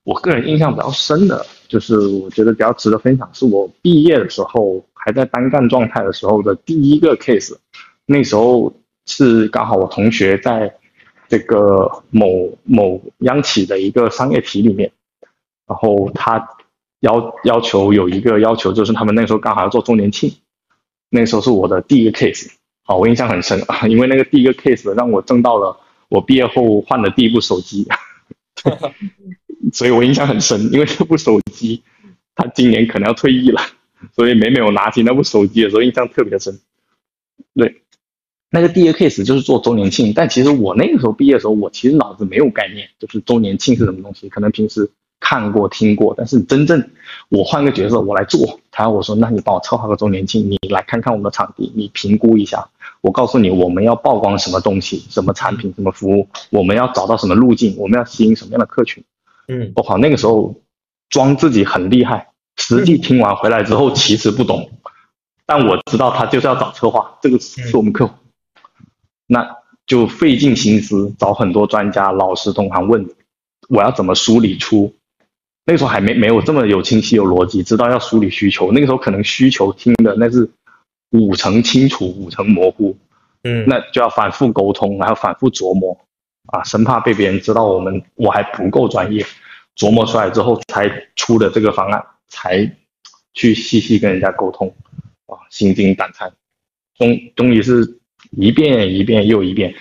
[0.03, 1.45] 我个人印象比较深的。
[1.69, 7.55] 就是我觉得比较值得分享，是我毕业的时候还在单干状态的时候的第一个 case。
[8.05, 8.71] 那时候
[9.06, 10.76] 是刚好我同学在
[11.28, 14.91] 这个某某央企的一个商业体里面，
[15.68, 16.47] 然后他
[16.99, 20.34] 要要求有一个要求，就是他们那时候刚好要做周年庆，
[21.10, 22.49] 那时候是我的第一个 case，
[22.86, 25.78] 啊，我印象很深， 因为那个第一个 case 让我挣到了
[26.10, 27.88] 我毕业后换的第一部手机。
[29.74, 31.84] 所以我印象很深，因为这部手机，
[32.36, 33.62] 他今年可能要退役了，
[34.16, 36.60] 所以每每我拿起那部手机的时候，印象特别深。
[37.56, 37.82] 对，
[38.56, 46.91] 那个第一个 case 就是做周年庆，但其实我那个时候毕业的时候，我其实脑子没有概念，就是周年庆是什么东西，可能平时看过听过，但是真正
[47.30, 52.70] 我换个角色我来做，他我说那你帮我策划个周年庆，你来看看我们的场地，你评估一下。
[53.01, 59.04] 我告诉你，我们要曝光什么东西，什么产品，什么服务，我们要找到什么路径，我们要吸引什么样的客群。
[59.47, 60.56] 嗯，我靠，那个时候
[61.10, 64.70] 装自己很厉害，实际听完回来之后其实不懂，
[65.45, 68.14] 但我知道他就是要找策划，这个是我们客户，
[69.34, 73.09] 那就费尽心思找很多专家、老师、同行问，
[73.67, 74.93] 我要怎么梳理出，
[75.65, 80.49] 那个时候还没没有这么有清晰有逻辑，知道要梳理需求，那个时候可能需求听的那是。
[81.15, 82.97] 五成清楚，五成模糊，
[83.43, 85.95] 嗯，那就要反复沟通，然后反复琢磨，
[86.47, 89.23] 啊，生怕被别人知道我们我还不够专业，
[89.77, 92.75] 琢磨出来之后才出的这个方案，才
[93.36, 94.73] 去细细跟人家沟通，
[95.27, 96.34] 啊，心惊胆颤，
[96.97, 97.99] 终终于是
[98.38, 99.73] 一遍一遍又一遍，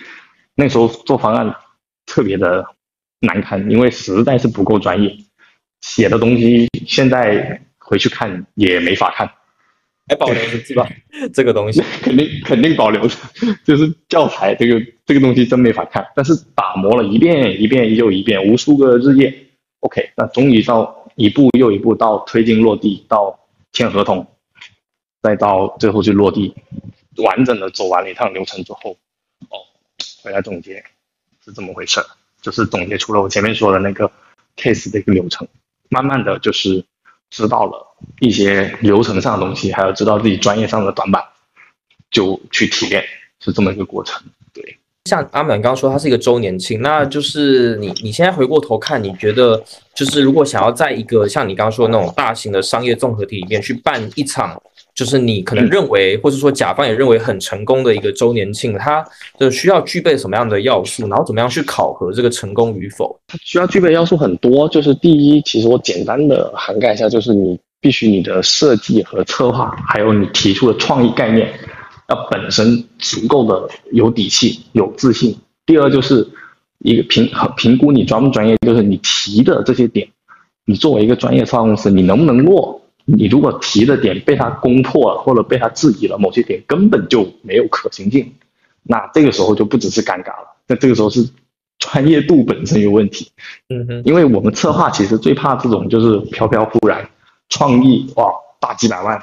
[0.55, 1.55] 那时候做方案
[2.07, 2.65] 特别的
[3.21, 5.17] 难堪，因为实在是不够专业，
[5.81, 9.31] 写的东西现在回去看也没法看。
[10.09, 10.87] 还保留着是吧？
[11.33, 13.17] 这个东西 肯定肯定保留着，
[13.65, 16.05] 就是教材这个这个东西真没法看。
[16.17, 19.33] 但是打磨了一遍一遍又一遍，无数个日夜
[19.79, 23.39] ，OK，那终于到一步又一步到推进落地，到
[23.73, 24.27] 签合同，
[25.23, 26.53] 再到最后去落地，
[27.17, 28.97] 完整的走完了一趟流程之后，
[29.49, 29.59] 哦，
[30.23, 30.85] 回来总结
[31.45, 32.01] 是这么回事，
[32.41, 34.11] 就是总结出了我前面说的那个
[34.57, 35.47] case 的一个流程，
[35.89, 36.85] 慢慢的就是。
[37.35, 41.25] 知道了一些流程上的东西，还要知道自己专业上的短板，
[42.11, 43.03] 就去提炼，
[43.41, 44.23] 是这么一个过程。
[44.53, 54.62] 对，像阿满刚刚说，它是一个周年庆，那就是你你现在回过头看，你觉得就是如果想要在一个像你刚刚说的那种大型的商业综合体里面去办一场。
[54.95, 59.03] 就是你可能认为，或者说甲方也认为很成功的一个周年庆，它
[59.39, 63.19] 的需要具备什么样的要素，然后怎么样去考核这个成功与否？
[63.27, 71.51] 它需要具备要素很多，就是第一，其实我简单的涵盖一下，就是你必须你的设计和策划，还有你提出的创意概念，
[72.11, 75.35] 要本身足够的有底气、有自信。
[75.65, 76.29] 第二，就是
[76.81, 80.07] 一个评评估你专不专业，就是你提的这些点，
[80.67, 82.82] 你作为一个专业策划公司，你能不能落？
[83.15, 88.33] 你如果提的点被他攻破了，或者被他质疑了，某些点根本就没有可行性，
[88.83, 91.29] 那这个时候就不只是尴尬了，那这个时候是
[91.79, 93.31] 专业度本身有问题。
[93.69, 97.07] 嗯哼，因为我们策划其实最怕这种就是飘飘忽然，
[97.51, 99.21] 创意哇大几百万，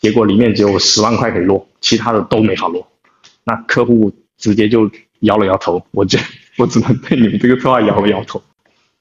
[0.00, 2.86] 结果里面只有十万块可以落，其他的都没法落，
[3.44, 4.90] 那客户直接就
[5.20, 6.18] 摇了摇头，我就
[6.56, 8.42] 我只能对你们这个策划摇了摇头，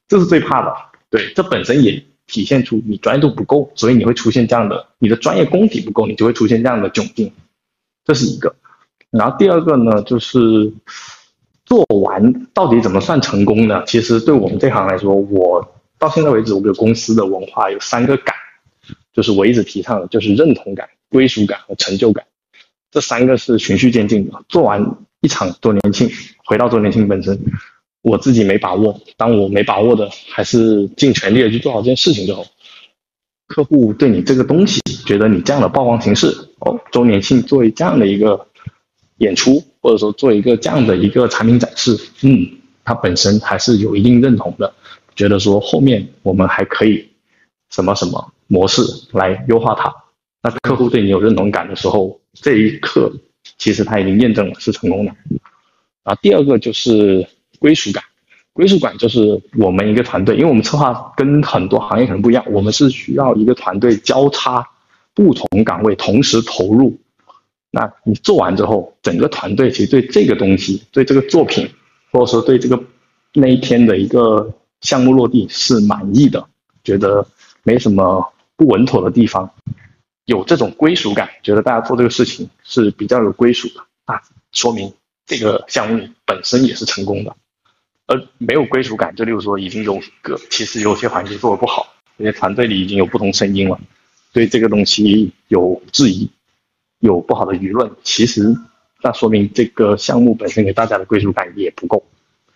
[0.09, 0.75] 这是最怕的。
[1.09, 2.03] 对，这本身也。
[2.29, 7.33] 体现出你专业度不够，所以你会出现这样的，你的专业功底不够，你就会出现这样的窘境，
[8.05, 8.55] 这是一个。
[9.09, 10.71] 然后第二个呢，就是
[11.65, 13.83] 做完到底怎么算成功呢？
[13.87, 18.35] 其实对我们这行来说，我到现在为止，我们公司的文化有三个感，
[19.11, 22.25] 就是我一直提倡的，就是认同感、归属感和成就感，
[22.91, 24.43] 这三个是循序渐进的。
[24.47, 26.09] 做完一场周年庆，
[26.45, 27.39] 回到周年庆本身。
[28.01, 32.45] 我自己没把握，当我没把握的，还是尽全力的去做好这件事情之后，
[33.47, 36.27] 客户对你这个东西，觉得你这样的曝光形式，
[36.59, 38.47] 哦，周年庆做这样的一个
[39.17, 42.47] 演出，或者说做一个这样的一个产品展示，嗯，
[42.85, 44.73] 它本身还是有一定认同的，
[45.13, 47.05] 觉得说后面我们还可以
[47.69, 48.81] 什么什么模式
[49.11, 49.93] 来优化它，
[50.41, 53.11] 那客户对你有认同感的时候，这一刻
[53.57, 55.13] 其实他已经验证了是成功的。
[56.03, 57.27] 啊，第二个就是。
[57.59, 58.03] 归属感，
[58.53, 64.67] 归属感就是我们一个团队，因为我们策划跟很多行业可能不一样，我们是需要一个团队交叉
[65.13, 66.99] 不同岗位同时投入。
[67.71, 71.69] 那你做完之后，整个团队其实对这个东西、对这个作品，
[72.11, 72.81] 或者说对这个
[73.33, 74.51] 那一天的一个
[74.81, 76.47] 项目落地是满意的，
[76.83, 77.27] 觉得
[77.61, 79.51] 没什么不稳妥的地方，
[80.25, 84.19] 有这种归属感，觉得大家做这个事情是比较有归属的啊，
[84.51, 84.91] 说明
[85.27, 87.35] 这个项目本身也是成功的。
[88.09, 93.79] 而没有归属感，就例如说已经有个，其实有些环节做的不好，有些团队里已经有不同声音了，
[94.33, 96.27] 对这个东西有质疑，
[96.99, 97.91] 有不好的舆论。
[98.03, 98.55] 其实，
[99.03, 102.03] 那说明这个项目本身给大家的归属感也不够。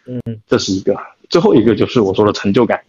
[0.05, 0.97] 嗯，这是一个。
[1.29, 2.83] 最后一个就是我说的成就感，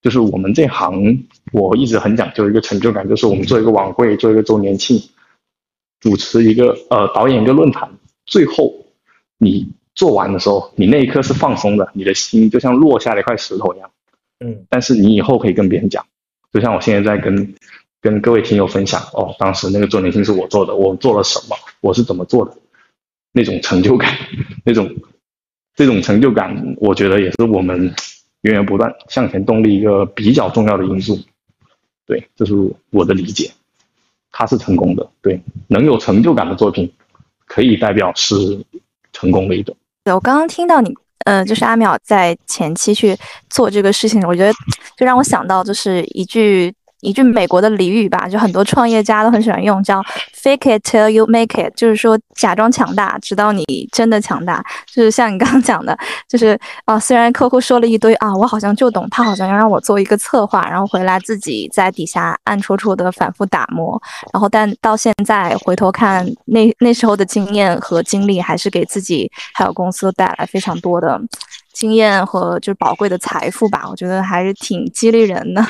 [0.00, 5.02] 就是我们这行我一直很讲究一个成就感，就是我们做一个晚会，做一个周年庆，
[5.98, 7.90] 主持一个呃导演一个论坛，
[8.24, 8.86] 最后
[9.38, 13.90] 你做完的时候，你那一刻是放松的，你的心就像落下了一块石头一样。
[14.38, 16.06] 嗯，但是你以后可以跟别人讲，
[16.52, 17.54] 就像我现在在跟
[18.02, 22.54] 跟各位听友分享哦，当时那个周年庆是我做的，我做了什么，我是怎么做的，
[23.32, 24.14] 那种成就感，
[24.64, 24.94] 那种
[25.74, 27.94] 这种成就感，我觉得也是我们
[28.42, 31.18] 源源不断向前动力一个比较重要的因素。
[32.04, 32.52] 对，这是
[32.90, 33.50] 我的理解，
[34.30, 35.10] 他是成功的。
[35.22, 36.92] 对，能有成就感的作品，
[37.46, 38.60] 可以代表是
[39.12, 39.74] 成功的一种。
[40.06, 40.94] 对我刚刚听到你。
[41.24, 43.18] 嗯，就是阿淼在前期去
[43.50, 44.52] 做这个事情，我觉得
[44.96, 50.02] 就让我想到就是一句一句美国的俚语吧，就很多创业家都很喜欢用，叫
[50.34, 54.64] “fake it till you make it”，就是说假装强大，直到你真的强大。
[54.86, 55.96] 就是像你刚刚讲的，
[56.28, 64.00] 就是啊，虽然客户说了一堆啊，我好像就懂，他好像要让我做一个策划，然后回来自己在底下暗戳戳的反复打磨，
[64.32, 71.20] 然后但到现在回头看那那时候的经验和经历，还是给自己还有公司带来非常多的
[71.74, 73.86] 经验和就是宝贵的财富吧。
[73.90, 75.64] 我觉得还是挺激励人的。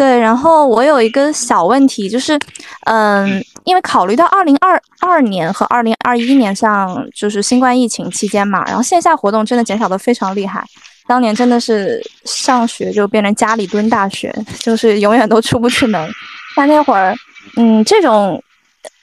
[0.00, 2.38] 对，然后我有一个小问题，就是，
[2.86, 10.64] 嗯，因为考虑到二零二二年和二零二一年像就是新冠疫情期间嘛，然后线下活动真的减少的非常厉害，
[11.06, 16.10] 当年真的是上学就变成家里蹲大学， 就是永远都出不去门。
[16.56, 17.14] 但那会儿，
[17.56, 18.42] 嗯，这种。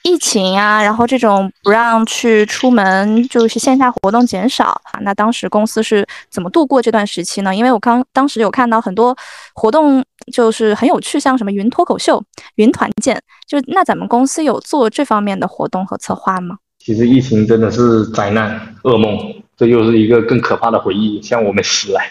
[0.04, 5.00] 疫情啊，然后这种不让去出门，就是线下活动减少啊。
[5.02, 7.54] 那当时公司是怎么度过这段时期呢？
[7.54, 9.14] 因为我刚当时有看到很多
[9.54, 12.24] 活动，就是很有趣，像什么云脱口秀、
[12.56, 16.58] 云团建，就那咱们公司有做这方面的活动和策划吗？
[16.80, 19.18] 其实疫情真的是灾难、噩梦，
[19.58, 22.10] 这又是一个更可怕的回忆向我们袭来。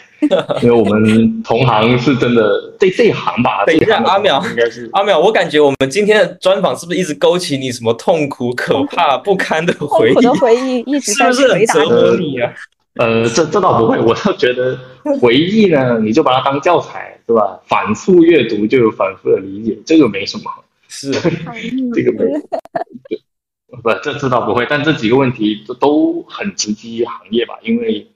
[0.63, 2.51] 因为我们同行是真的
[2.81, 3.65] 这这一行吧。
[3.67, 10.15] 等一下，阿淼应该是阿淼，我感觉我们今天的专访是不是一直勾起你什么痛苦、可怕、不堪的回忆？
[10.15, 12.51] 痛苦的回忆一直在折磨你啊。
[12.97, 14.79] 呃，这这倒不会，我倒觉得
[15.21, 17.61] 回忆呢，你就把它当教材，对吧？
[17.67, 20.45] 反复阅读就有反复的理解，这个没什么。
[20.89, 21.13] 是，
[21.95, 22.41] 这个没。
[23.83, 28.07] 不，这这倒不会，但这几个问题都都很直击行业吧，因为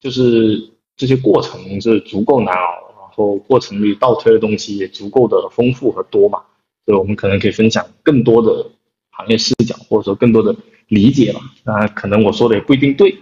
[0.00, 0.70] 就是。
[0.96, 6.42] 这些过程是足够难熬，然后过程里倒推的东西也足够的丰富和多嘛，
[6.84, 8.70] 所以我们可能可以分享更多的
[9.08, 10.54] 行业视角，或者说更多的
[10.88, 11.40] 理解吧。
[11.64, 13.16] 那可能我说的也不一定对，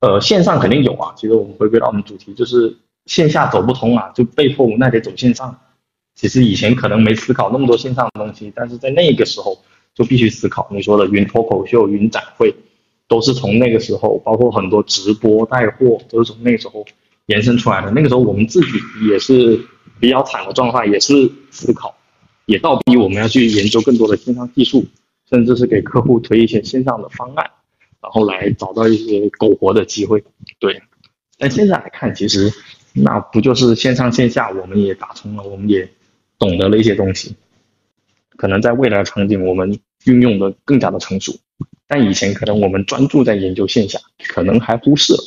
[0.00, 1.12] 呃，线上肯定有啊。
[1.16, 2.76] 其实我们回归到我们主题，就是
[3.06, 5.58] 线下走不通啊，就被迫无奈得走线上。
[6.14, 9.58] 其实以前可能没思考那么多线上的东西，但是在那个时候
[9.94, 10.68] 就必须思考。
[10.70, 12.54] 你说的云脱口秀、云展会。
[13.10, 16.84] 都是从那个时候，包括很多直播带货，都是从那个时候
[17.24, 17.90] 延伸出来的。
[17.92, 18.66] 那个时候我们自己
[19.10, 19.58] 也是
[19.98, 21.14] 比较惨的状态，也是
[21.50, 21.96] 思考，
[22.44, 24.84] 也倒逼我们要去研究更多的线上技术，
[25.30, 27.50] 甚至是给客户推一些线上的方案，
[28.00, 30.22] 然后来找到一些苟活的机会。
[30.58, 30.80] 对，
[31.38, 32.52] 但现在来看，其实
[32.92, 35.88] 那不就是线上线下我们也打通了，我们也
[36.38, 37.36] 懂得了一些东西，
[38.36, 41.34] 可能在未来的场景我们运用的更加的成熟。
[41.86, 45.18] 但以前可能我们专注在研究线下，可能还忽视了。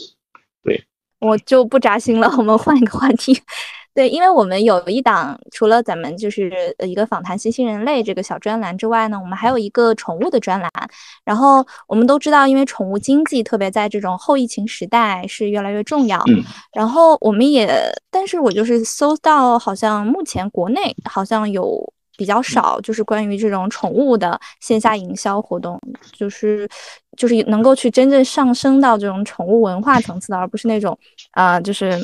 [0.64, 0.84] 对，
[1.20, 2.32] 我就不扎心了。
[2.38, 3.42] 我们换一个话题。
[3.94, 10.72] 对，因为我们有一档，除了咱们就是一个访谈新兴人类这个小专栏之外呢，我们还有一个宠物的专栏。
[11.26, 16.24] 然后我们都知道，因为宠物经济特别在这种后疫情时代是越来越重要。
[16.28, 16.44] 嗯。
[16.74, 17.70] 然后我们也，
[18.10, 21.94] 但是我就是搜到，好像目前国内好像有。
[22.18, 25.80] 比较少，就是关于这种宠物的线下营销活动，
[26.12, 26.70] 就是
[27.18, 30.96] 就是能够去真正上升到这种宠物文化层次的，而不是那种
[31.32, 31.98] 啊，就是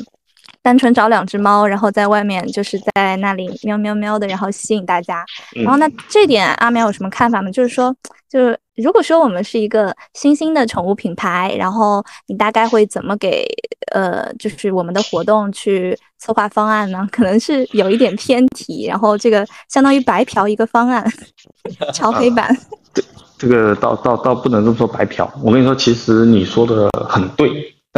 [0.68, 5.24] 单纯找两只猫，然后在外面就是在那里喵喵喵的，然后吸引大家。
[5.54, 7.50] 然后那这点阿喵有什么看法吗？
[7.50, 7.96] 就是说，
[8.28, 13.46] 就是如果说我们是一个新兴的宠物品牌，然后你大概会怎么给？
[13.94, 21.10] 呃，就是我们的活动去策划方案呢， 可能是有一点偏题，然后这个相当于白嫖一个方案，
[21.94, 22.54] 敲黑板。
[22.92, 23.02] 这
[23.38, 25.32] 这个倒倒倒不能这么说白嫖。
[25.42, 27.48] 我跟你说，其实你说的很对，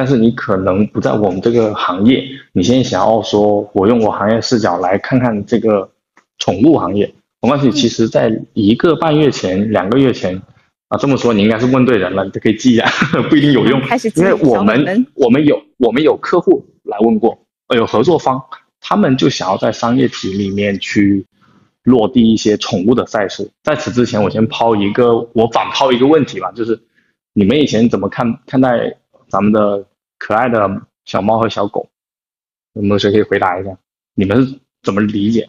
[0.00, 2.24] 但是你可能不在我们这个行业。
[2.54, 5.90] 你现在想要说，我用我行业视角来看看这个
[6.38, 7.04] 宠物行业，
[7.42, 7.70] 没关系。
[7.70, 10.40] 其实，在一个半月前、两个月前。
[10.88, 12.86] 啊，这么说你应该是问对人了，你就可以记一下，
[13.28, 13.78] 不一定有用。
[14.16, 17.38] 因为我们我们有我们有客户来问过，
[17.68, 18.42] 呃，有合作方
[18.80, 21.26] 他们就想要在商业体里面去
[21.82, 23.50] 落地一些宠物的赛事。
[23.62, 26.80] 在此之前，我先抛一个，我反抛一个问题吧，就是
[27.34, 28.96] 你们以前怎么看看待
[29.28, 29.84] 咱们的
[30.20, 31.88] 可爱的小猫和小狗？
[32.74, 33.76] 有没有谁可以回答一下？
[34.14, 35.48] 你们是怎么理解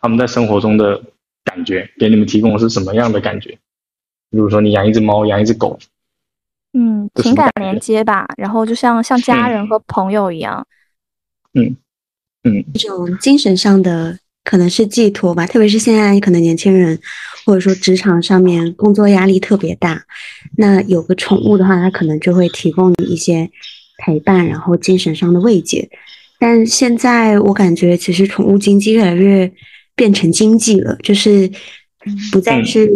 [0.00, 1.00] 他们在生活中的
[1.44, 1.88] 感觉？
[1.98, 3.50] 给你们提供的是什么样的感觉？
[4.30, 5.78] 比如说，你养一只猫，养一只狗，
[6.72, 10.66] 嗯，情感连接吧，然后就像像家人和朋友一样，
[11.52, 11.76] 嗯
[12.42, 16.98] 嗯一种精神上的可能是寄托吧，特别是现在可能年轻人
[17.44, 20.04] 或者说职场上面工作压力特别大，
[20.56, 23.48] 那有个宠物的话，它可能就会提供你一些
[23.98, 25.88] 陪伴，然后精神上的慰藉。
[26.38, 29.50] 但现在我感觉，其实宠物经济越来越
[29.94, 31.50] 变成经济了，就是
[32.30, 32.90] 不再嗯是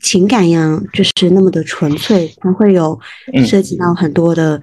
[0.00, 3.00] 情感一样，就是那么的纯粹，它会有
[3.32, 4.60] 嗯涉及到很多的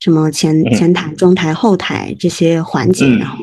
[0.00, 3.38] 什么前嗯前台、中台、后台这些环节，嗯然后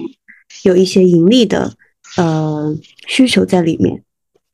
[0.64, 1.74] 有一些盈利的
[2.18, 2.74] 呃
[3.08, 4.02] 需求在里面，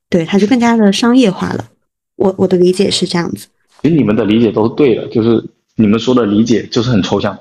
[0.10, 1.70] 对，它就更加的商业化了。
[2.16, 3.48] 我我的理解是这样子。
[3.84, 5.48] 其实你们的理解都是对的，就是
[5.78, 7.38] 你们说的理解就是很抽象。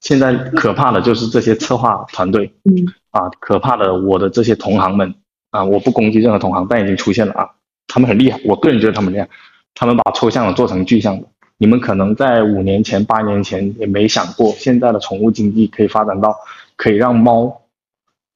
[0.00, 5.14] 现在可怕的就是这些策划团队嗯啊，可怕的我的这些同行们
[5.50, 7.50] 啊，我不攻击任何同行，但已经出现了啊，
[7.88, 9.28] 他们很厉害，我个人觉得他们厉害，
[9.74, 11.26] 他们把抽象的做成具象的。
[11.58, 16.36] 你们可能在五年前、八年前也没想过，现在的宠物经济可以发展到
[16.76, 17.62] 可以让猫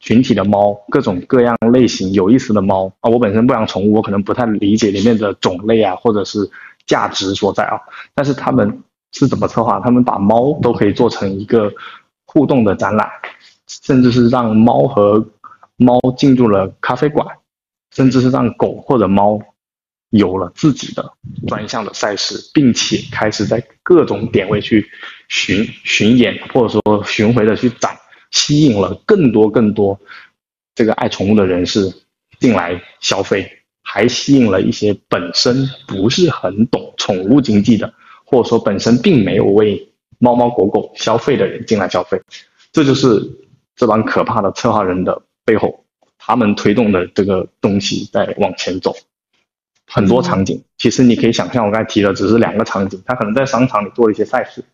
[0.01, 3.11] 群体的猫，各种各样类型有意思的猫啊。
[3.11, 6.51] 我本身不养宠物，我可能不太理解里面的种类啊，或者是
[6.87, 7.79] 价值所在啊。
[8.15, 9.81] 但是他们是怎么策划？
[9.81, 11.73] 他们把猫都可以做成一个
[12.27, 13.09] 互动的展览，
[13.67, 15.27] 甚至是让猫和
[15.77, 17.27] 猫进入了咖啡馆，
[17.95, 19.41] 甚至是让狗或者猫
[20.11, 21.13] 有了自己的
[21.49, 24.89] 专项的赛事，并且开始在各种点位去
[25.29, 27.97] 巡巡演，或者说巡回的去展，
[28.31, 29.99] 吸引了更多更多
[30.75, 31.93] 这个爱宠物的人士
[32.39, 33.51] 进来消费，
[33.83, 37.93] 还吸引了一些本身不是很懂宠物经济的，
[38.31, 42.23] 或者说本身并没有为猫猫狗狗消费的人进来消费，
[42.71, 43.21] 这就是
[43.75, 45.85] 这帮可怕的策划人的背后，
[46.17, 48.95] 他们推动的这个东西在往前走。
[49.93, 54.65] 很多场景，其实你可以想象，我刚才提的只是两个场景，他可能在商场里做了一些赛事，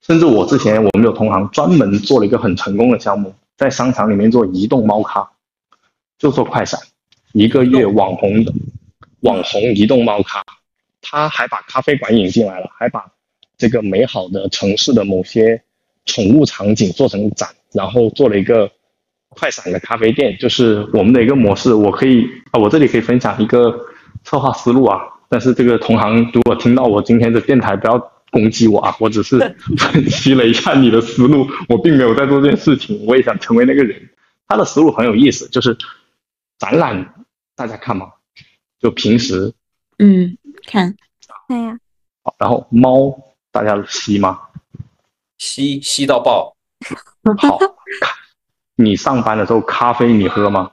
[0.00, 5.30] 甚至我之前我们有同行专门做了一个很成功的项目，在商场里面做移动猫咖，
[6.18, 6.80] 就做快闪，
[7.32, 8.52] 一个月网红的
[9.20, 10.42] 网红移动猫咖，
[11.02, 13.10] 他还把咖啡馆引进来了，还把
[13.56, 15.62] 这个美好的城市的某些
[16.06, 18.70] 宠物场景做成展，然后做了一个
[19.28, 21.74] 快闪的咖啡店，就是我们的一个模式。
[21.74, 23.86] 我可以啊，我这里可以分享一个
[24.24, 24.98] 策划思路啊，
[25.28, 27.98] 但是这个同行如果听到我今天的电台，不要
[28.30, 29.38] 攻击我啊，我只是
[29.76, 34.10] 分析了一下你的思路，我并没有在做这件事情，我也想成为那个人。
[34.48, 35.76] 他的思路很有意思，就是
[36.58, 37.14] 展览
[37.54, 38.08] 大家看嘛？
[38.80, 39.52] 就平时
[39.98, 40.96] 嗯，看
[41.48, 41.78] 对呀，
[42.22, 43.18] 好然后猫
[43.50, 44.40] 大家吸吗？
[45.38, 46.54] 吸吸到爆，
[47.38, 47.66] 好，咖
[48.76, 50.70] 你上班的时候咖啡你喝吗？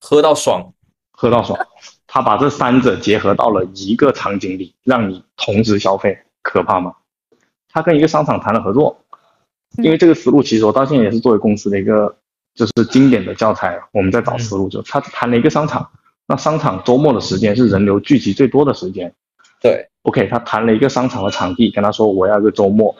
[0.00, 0.72] 喝到爽，
[1.12, 1.58] 喝到爽。
[2.06, 6.94] 他把这三者结合到了一个场景里，让你同时消费，可怕吗？
[7.68, 9.04] 他跟一个商场谈了合作，
[9.76, 12.16] 因为这个思路其实我到现在也是作为公司的一个
[12.54, 15.90] 就是经典的教材，我们在找思路，就他谈了一个商场，
[16.28, 19.12] 那商场周末的时间是人流聚集最多的时间，
[19.60, 22.94] 对，OK，他谈了一个商场的场地，跟他说我要一个周末，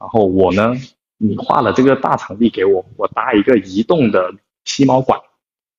[0.00, 0.74] 然后我呢，
[1.18, 4.32] 你画了这个大场地给我，我搭一个移动的
[4.64, 5.20] 吸猫馆，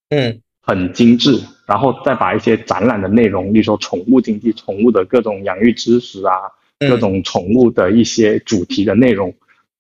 [0.10, 0.42] 嗯。
[0.68, 6.34] 很精致，然后再把一些展览的内容，例如说宠物经济、宠物的各种养育知识啊，
[6.80, 6.90] 嗯。
[6.90, 9.32] 各种宠物的一些主题的内容，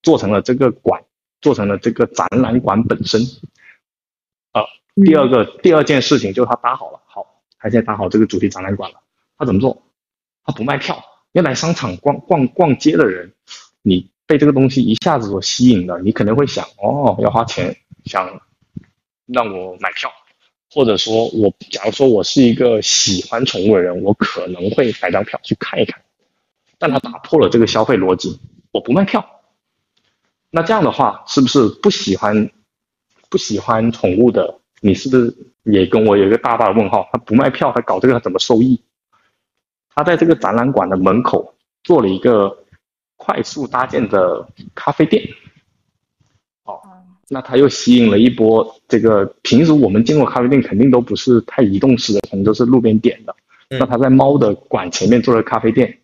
[0.04, 1.02] 做成了这个馆，
[1.42, 3.20] 做成了这个展览馆本身。
[4.54, 4.62] 呃，
[5.04, 9.02] 第二个第二件事情就是他搭好了，好，他现在搭好这个主题展览馆了，
[9.38, 9.84] 他怎么做？
[10.44, 13.34] 他不卖票，要来商场逛逛逛街的人，
[13.82, 17.76] 你被这个东西一下子所吸引了，你可能会想，哦，要花钱，
[18.06, 18.42] 想
[19.26, 20.12] 让我买票，
[20.72, 26.02] 或者说我假如说我是一个喜欢宠物的人，我可能会买张票去看一看，
[26.78, 28.40] 但他打破了这个消费逻辑，
[28.72, 29.42] 我不卖票，
[30.52, 32.52] 那这样的话，是不是不喜欢
[33.30, 37.08] 不喜欢宠物的，你是不是也跟我有一个大大的问号？
[37.12, 38.82] 他不卖票，他搞这个他怎么收益？
[39.94, 42.58] 他在这个展览馆的门口做了一个
[43.16, 45.24] 快速搭建的咖啡店，
[46.66, 46.80] 哦，
[47.30, 53.36] 那他又吸引了一波这个平时我们见过咖啡店肯定都不是太移动式的，可能都是路边点的。
[53.70, 55.98] 嗯那他在猫的馆前面做了咖啡店，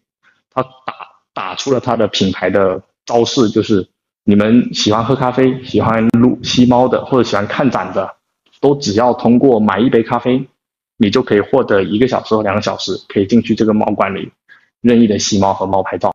[0.50, 0.94] 他打
[1.32, 3.88] 打出了他的品牌的招式，就是
[4.24, 8.16] 你们喜欢喝咖啡、喜欢撸吸猫的，或者喜欢看展的，
[8.62, 10.48] 都只要通过买一杯咖啡，
[10.96, 14.32] 你就可以获得一个小时或两个小时，可以进去这个猫馆里
[14.80, 16.14] 任意的吸猫和猫拍照。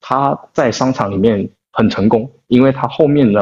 [0.00, 3.40] 他在商场里面很成功，因为他后面呢，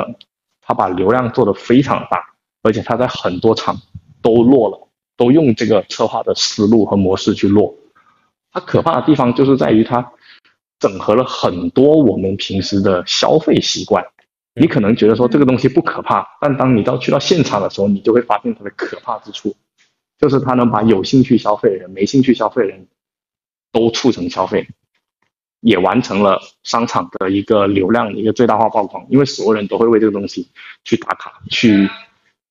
[0.61, 2.23] 他把流量做得非常大，
[2.63, 3.81] 而且他在很多场
[4.21, 7.75] 都落了，都用这个策划的思路和模式去落。
[8.53, 10.13] 他可怕的地方就是在于他
[10.79, 14.05] 整合了很多我们平时的消费习惯。
[14.61, 19.57] 你可能觉得说这个东西不可怕，但当你到去到现场的时候，你就会发现它的可怕之处，
[20.19, 22.87] 就是它能把有兴趣消费的人、没兴趣消费的人
[23.73, 24.69] 都促成消费。
[25.61, 30.47] 也完成了商场的一个流量的一个最大化曝光，因为所有人都会为这个东西
[30.85, 31.91] 去打卡去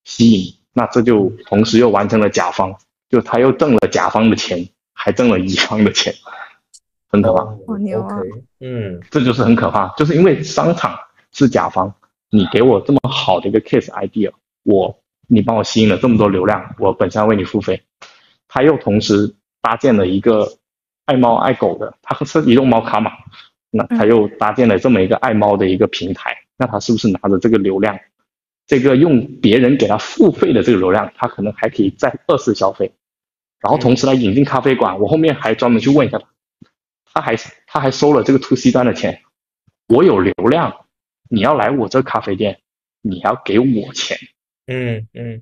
[0.04, 2.76] 吸引，那这就同时又完成了甲方，
[3.10, 6.14] 就他又挣了甲方的钱，还挣了乙方的钱，
[7.08, 7.46] 很可怕。
[7.66, 8.20] 好牛啊！
[8.60, 10.94] 嗯，这就是很可怕，就是因为商场
[11.32, 11.96] 是甲方，
[12.30, 14.32] 你给我这么好的一个 case idea，
[14.64, 17.82] 我你帮我吸引了这么多流量，我本身要为你付费，
[18.48, 20.58] 他又同时搭建了一个。
[21.08, 23.14] 爱猫爱狗的，他是移动猫咖嘛？
[23.72, 27.98] 那他又搭建了这么一个爱猫的一个平台，那他是不是拿着这个流量，
[28.66, 32.92] 这个用别人给他付费的这个流量，他可能还可以再二次消费，
[33.62, 35.00] 然后同时来引进咖啡馆。
[35.00, 36.26] 我后面还专门去问一下他，
[37.14, 39.22] 他还他还收了这个 to C 端的钱。
[39.88, 40.87] 我有流量，
[41.30, 42.60] 你要来我这咖啡店，
[43.02, 44.18] 你要给我钱。
[44.68, 45.42] 嗯嗯，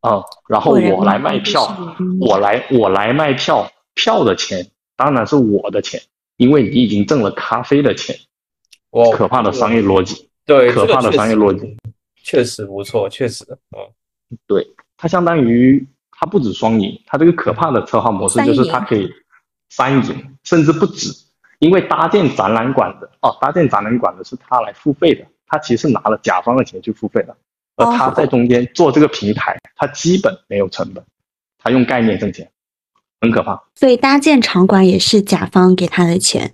[0.00, 4.70] 啊，然后我来卖票，我来我来卖票，票的钱。
[4.96, 6.00] 当然是我的钱，
[6.38, 8.16] 因为你已经挣了咖啡的钱。
[8.90, 11.76] 哇，可怕的商业逻辑，对，可怕的商业逻辑，
[12.22, 13.44] 确实不错，确实，
[13.76, 13.92] 嗯，
[14.46, 14.66] 对，
[14.96, 19.06] 它相当于它不止双赢，它这个可怕的策划模式就是它可以
[19.68, 21.10] 三赢，甚至不止，
[21.58, 27.36] 因为搭建展览馆的哦，搭建展览馆的是他来付费的，他其实拿了甲方的钱去付费的，
[27.76, 31.04] 而他在中间做这个平台，他基本没有成本，
[31.62, 32.50] 他用概念挣钱。
[33.18, 36.52] 很可怕，所以搭建场馆也是甲方给他的钱，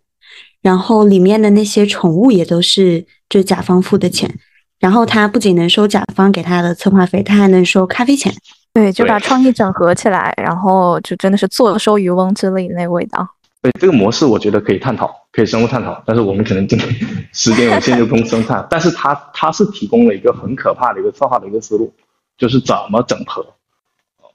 [0.60, 4.32] 然后里面的那些宠物也都是就甲方付的钱，
[4.78, 8.32] 然后他不仅能收甲方给他的策划费，他还能收咖啡钱。
[8.74, 13.28] 对，就把创意整合起来，然后就真的是坐收渔翁之利那味道。
[13.62, 16.92] 对这个模式，我觉得可以探讨，可以深入探讨，但是我们可能今天
[17.32, 18.66] 时间有限，就不用深探。
[18.68, 21.94] 但是他他是提供了一个很可怕的一个策划的一个思路，
[22.36, 23.46] 就是怎么整合。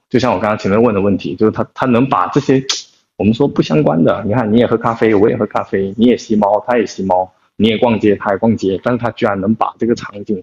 [0.09, 2.63] 就像我刚刚前面问的问题，就是他他能把这些
[3.17, 10.41] 我们说不相关的，你看你也喝咖啡，我也喝咖啡，你也吸猫，他也吸猫，你也逛街，他也逛街，但是他居然能把这个场景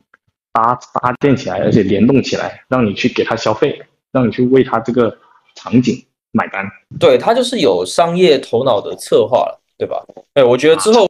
[0.53, 3.83] 搭搭建起来，而且联动起来，让你去给他消费，
[4.13, 5.17] 让你去为他这个
[5.55, 6.05] 场景
[6.35, 6.63] 买单。
[7.01, 10.05] 对他就是有商业头脑的策划了，对吧？
[10.35, 11.07] 对，我觉得之后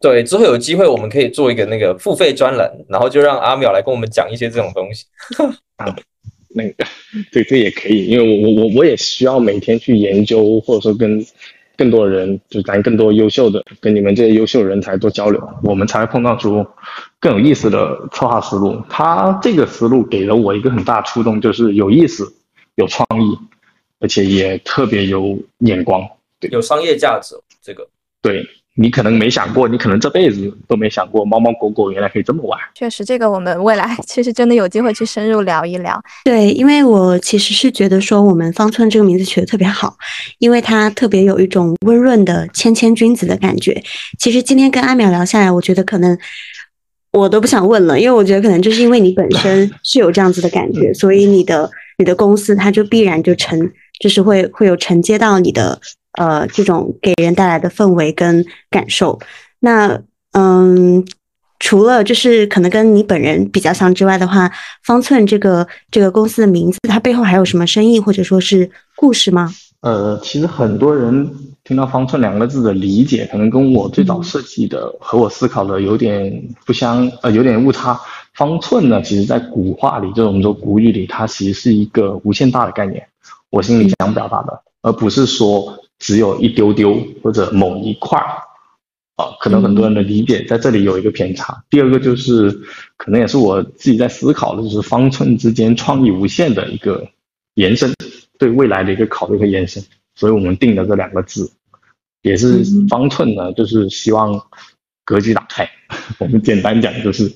[0.00, 5.04] 对之后有机会我们可以做一个那个付费专栏，然后就让阿淼来跟我们讲一些这种东西。
[6.54, 6.84] 那个，
[7.32, 11.24] 对，这也可以，因为我我我我也需要每天去研究，或者说跟
[11.78, 16.64] 更多人，就咱更多优秀的，跟你们这些优秀人才多交流，我们才会碰撞出
[17.18, 18.76] 更有意思的策划思路。
[18.90, 22.30] 他这个思路给了我一个很大触动，就是有意思、
[22.74, 23.38] 有创意，
[24.02, 26.06] 而且也特别有眼光，
[26.38, 27.88] 对，有商业价值，这个
[28.20, 28.44] 对。
[28.74, 32.58] 你可能没想过，你可能这辈子都没想过，猫猫狗狗原来可以这么玩。
[32.74, 36.02] 确实，这个我们未来其实真的有机会去深入聊一聊。
[36.24, 39.94] 对，因为我其实是觉得说，我们方寸这个名字取得特别好，
[40.38, 43.78] 因为它特别有一种温润的谦谦君子的感觉。
[44.18, 46.18] 其实今天跟阿淼聊下来，我觉得可能
[47.10, 53.70] 我都不想问了，因为我觉得可能就是因为你本身是有这样子的感觉，所以你的你的公司它就必然就承，
[54.02, 55.80] 就是会会有承接到你的。
[56.18, 59.18] 呃，这种给人带来的氛围跟感受，
[59.60, 59.98] 那
[60.32, 61.02] 嗯，
[61.58, 64.52] 除了就是可能跟你本人比较像之外的话，
[64.84, 69.50] 方寸这个这个公司的名字，它背后还有什么深意或者说是故事吗？
[69.80, 71.26] 呃，其实很多人
[71.64, 76.30] 听到方寸两个字的理解，可能跟我最早设计的和我思考的有点
[76.66, 77.98] 不相，呃，有点误差。
[78.34, 83.02] 方寸呢，其实在古话里，就是我们说古语里，它其实是一个无限大的概念。
[83.52, 85.78] 我心里想表达的，而不是说。
[85.98, 88.26] 只有一丢丢或者某一块儿，
[89.14, 91.62] 啊，可能很多人的理解在这里有一个偏差。
[91.70, 92.50] 第二个就是，
[92.96, 97.08] 可能也是我自己在思考的，就是方寸之间创意无限的一个
[97.54, 97.94] 延伸，
[98.36, 99.80] 对未来的一个考虑和延伸。
[100.16, 101.48] 所以我们定的这两个字，
[102.22, 104.44] 也是方寸呢，就是希望
[105.04, 105.70] 格局打开。
[106.18, 107.32] 我们简单讲就是，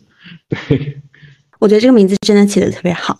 [0.49, 1.01] 对。
[1.61, 3.17] 我觉得这个名字真的起的特别好，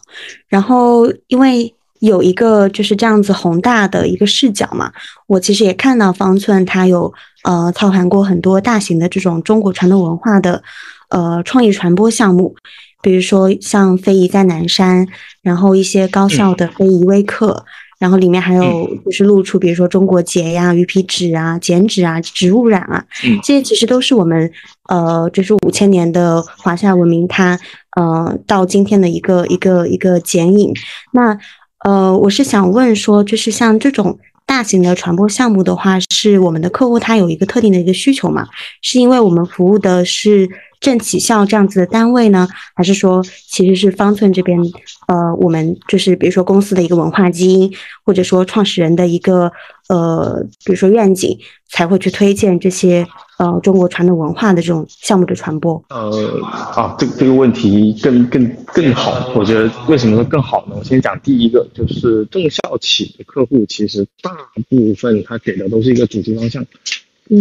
[0.49, 1.73] 然后因为。
[2.07, 4.91] 有一个就是这样子宏大的一个视角嘛，
[5.27, 7.13] 我其实也看到方寸他有
[7.45, 10.63] 呃操盘过很多大型的这种中国传统文化的
[11.11, 12.57] 呃创意传播项目，
[13.03, 15.07] 比如说像非遗在南山，
[15.43, 17.65] 然后一些高校的非遗微课。
[17.99, 23.03] 然后里面还有就是露出，比如说中国结呀、鱼皮纸啊、剪纸啊、植物染啊，
[23.43, 24.53] 这些其实都是我们
[24.91, 27.59] 呃，就是五千年的华夏文明它
[27.97, 30.75] 呃到今天的一个一个一个剪影。
[31.15, 31.39] 那
[31.87, 38.45] 呃，我是想问说，就是像这种大型的传播项目的话，是我们的客户他有一个特定的一个需求吗？
[38.83, 40.51] 是因为我们服务的是？
[40.79, 44.61] 政企校这样子的单位呢，还是说其实是方寸这边，
[45.09, 47.73] 呃，我们就是比如说公司的一个文化基因，
[48.05, 49.51] 或者说创始人的一个
[49.89, 51.37] 呃，比如说愿景，
[51.71, 53.07] 才会去推荐这些
[53.39, 55.83] 呃中国传统文化的这种项目的传播。
[55.91, 60.77] 呃，啊，这这个问题更更更好，我觉得为什么说更好呢？
[60.79, 64.31] 我先讲第一个，就是重校企的客户，其实大
[64.69, 66.65] 部分他给的都是一个主题方向。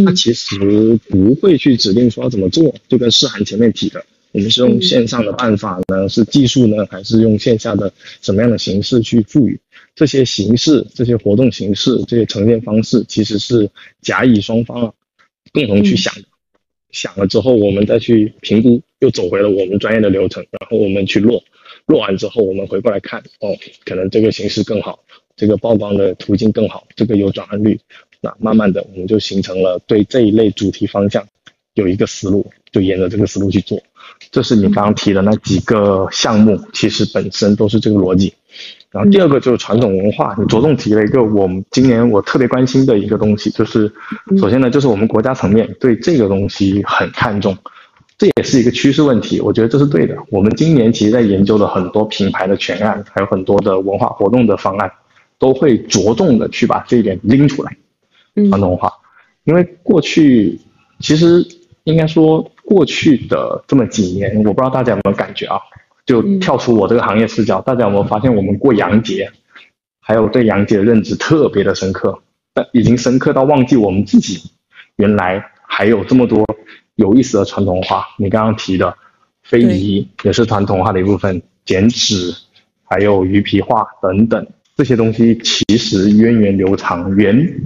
[0.03, 9.59] 他其实不会去指定说要怎么做，就跟诗涵前面提的，我们是用线上的办法呢，是技术呢，还是用线下的什么样的形式去赋予
[9.93, 13.69] 这些形式、这些活动形式、这些呈现方式，其实是
[14.01, 14.91] 甲乙双方啊
[15.55, 16.21] 共同去想的。
[16.91, 21.43] 想了之后，我们再去评估，又走回了我们专业的流程，然后我们去落，
[21.87, 24.99] 落完之后，我们回过来看，哦，可能这个形式更好，
[25.35, 27.79] 这个曝光的途径更好，这个有转换率。
[28.21, 31.27] 那慢慢的，我们就形成了对这一类主题方向
[31.73, 33.81] 有一个思路，就沿着这个思路去做。
[34.31, 38.33] 这是你刚刚提的那几个项目，其实本身都是这个逻辑。
[38.95, 43.91] 然后第二个就是传统文化，你着重提了一个我们今年我特别关心的一个东西，就是
[44.39, 47.57] 首先呢，就是我们国家层面对这个东西很看重，
[48.17, 49.41] 这也是一个趋势问题。
[49.41, 50.15] 我觉得这是对的。
[50.29, 54.89] 我们今年其实在研究了很多品牌的全案，还有很多的文化活动的方案，
[55.37, 57.75] 都会着重的去把这一点拎出来。
[58.49, 58.89] 传统文化，
[59.43, 60.57] 因为过去
[61.01, 61.45] 其实
[61.83, 65.59] 应该说过去的这么几年，我不知道大家有没有感觉啊？
[66.05, 69.31] 就跳出我这个行业视角，大家有没有发现我们过洋节，
[69.99, 72.19] 还有对洋节的认知特别的深刻，
[72.53, 74.41] 但已经深刻到忘记我们自己
[74.97, 76.45] 原来还有这么多
[76.95, 78.05] 有意思的传统文化。
[78.17, 78.95] 你刚刚提的
[79.43, 82.33] 非遗也是传统文化的一部分，剪纸，
[82.83, 87.61] 还有鱼皮画等等这些东西，其实源远流长，源。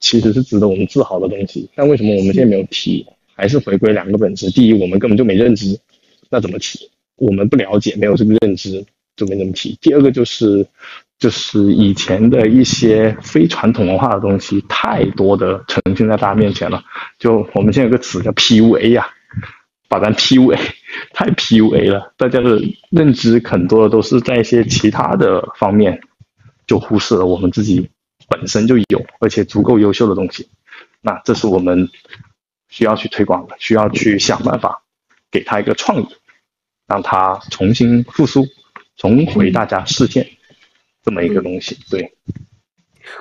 [0.00, 3.06] 其实是值得我们自豪的东西，但为什么我们现在没有提？
[3.34, 5.80] 还是回归两个本质：第一，我们根本就没认知，
[6.28, 6.90] 那怎么提？
[7.16, 8.84] 我们不了解，没有这个认知，
[9.16, 9.78] 就没怎么提。
[9.80, 10.66] 第二个就是，
[11.18, 16.82] 就是以前的一些非传统文化的东西，太多的呈现在大家面前了。
[17.18, 19.08] 就我们现在有个词叫 PUA 呀，
[19.88, 20.58] 把咱 PUA，
[21.12, 22.12] 太 PUA 了。
[22.16, 22.60] 大家的
[22.90, 26.00] 认知很多的都是在一些其他的方面，
[26.66, 27.90] 就忽视了我们自己。
[28.26, 30.48] 本身就有，而且足够优秀的东西，
[31.02, 31.90] 那这是我们
[32.70, 34.82] 需要去推广的，需要去想办法
[35.30, 36.06] 给他一个创意，
[36.86, 38.46] 让它重新复苏，
[38.96, 40.26] 重回大家视线，
[41.04, 41.76] 这么一个东西。
[41.90, 42.12] 对，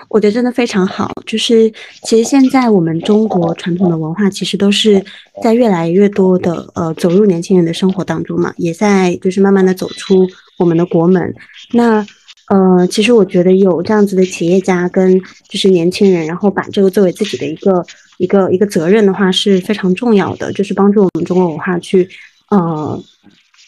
[0.09, 1.11] 我觉得真的非常好。
[1.25, 1.71] 就是
[2.03, 5.03] 其实现在我们中国传统的文化，其实都是
[5.41, 10.27] 在越来越多的呃走入年轻人的生活当中嘛，也在就是慢慢的走出
[10.59, 11.33] 我们的国门。
[11.71, 12.05] 那
[12.49, 17.83] 呃，其实我觉得有这样子的企业家跟就是年轻人，然后把这个作为自己的一个
[18.17, 22.07] 一个一个责任的话是非常重要的，就是帮助我们中国文化去
[22.49, 23.01] 呃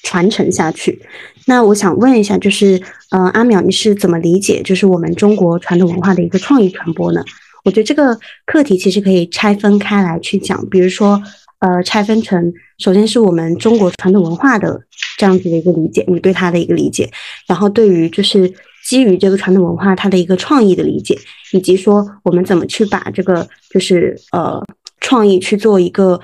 [0.06, 1.02] 传承下去。
[1.46, 2.82] 那我想问一下，就是
[3.12, 7.22] 呃阿淼，你是怎么理解就是我们中国传统文化的一个创意传播呢？
[7.66, 11.22] 我觉得这个课题其实可以拆分开来去讲，比如说
[11.60, 14.82] 呃拆分成，首先是我们中国传统文化的。
[15.18, 17.10] 这样子的一个理解，你对他的一个理解，
[17.48, 18.52] 然后对于就是
[18.86, 21.18] 基于这个传统文化它的一个创意的理解，
[21.54, 24.62] 以及说我们怎么去把这个就是呃
[25.00, 26.20] 创意去做一个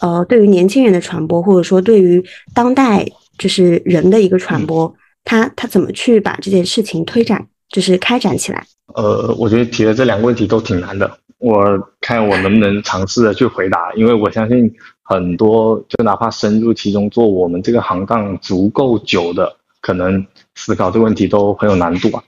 [0.00, 2.24] 呃对于年轻人的传播，或者说对于
[2.54, 3.04] 当代
[3.38, 4.92] 就是人的一个传播，
[5.24, 8.66] 他他怎么去把这件事情推展，就是开展起来？
[8.94, 11.64] 呃，我觉得提的这两个问题都挺难的，我
[12.00, 14.74] 看我能不能尝试的去回答，因为我相信。
[15.10, 20.22] 很多就哪怕深入其中做我们这个行当足够久的，可能
[20.54, 22.22] 思考这个问题都很有难度啊。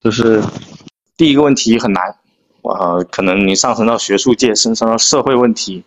[0.00, 0.42] 就是
[1.16, 2.02] 第一个问题很难，
[2.62, 5.84] 呃，可能你上升到学术界，升升到社会问题，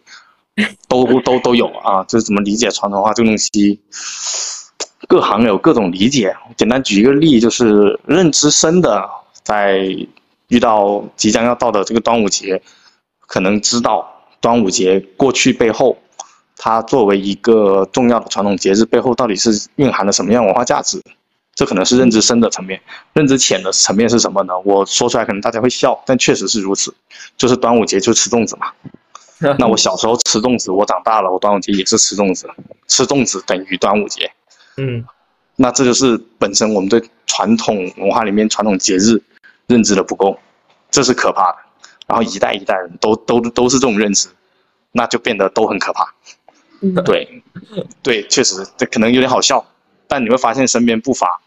[0.88, 2.06] 都都都有啊。
[2.06, 3.82] 就是怎么理解传统化这个东西，
[5.10, 6.38] 各行有各种理解。
[6.56, 9.10] 简单举一个例，就是认知深的，
[9.42, 9.80] 在
[10.50, 12.62] 遇到即将要到的这个端午节，
[13.26, 14.08] 可能知道
[14.40, 15.98] 端午节过去背后。
[16.62, 21.02] 它作为一个重要的传统节日，背后到底是蕴含了什么样文化价值？
[21.56, 22.80] 这可能是认知深的层面。
[23.14, 24.54] 认知浅的层面是什么呢？
[24.64, 26.94] 我说出来可能大家会笑，但确实是如此。
[27.36, 28.68] 就是端午节就吃粽子嘛。
[29.58, 32.48] 那我小时候吃粽子，我长大了，我端午节也是吃粽子，
[32.88, 34.30] 吃粽子等于端午节。
[34.80, 35.06] 嗯
[35.56, 39.22] 那这就是本身我们对传统文化里面传统节日
[39.68, 40.40] 认知的不够，
[40.90, 41.58] 这是可怕的。
[42.08, 44.30] 然后一代一代人都都都是这种认知，
[44.94, 46.14] 那就变得都很可怕。
[46.82, 47.44] 嗯对，
[48.02, 49.64] 对，确实这可能有点好笑，
[50.08, 51.42] 但你会发现身边不乏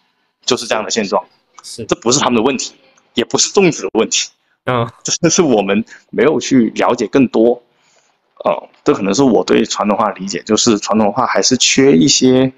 [0.44, 1.24] 就是这样的现状。
[1.62, 2.74] 是这不是他们的问题，
[3.14, 4.30] 也不是粽子的问题，
[4.66, 7.62] 嗯这是我们没有去了解更多。
[8.44, 12.52] 哦，这可能是我对传统文化的理解，就是传统文化还是缺一些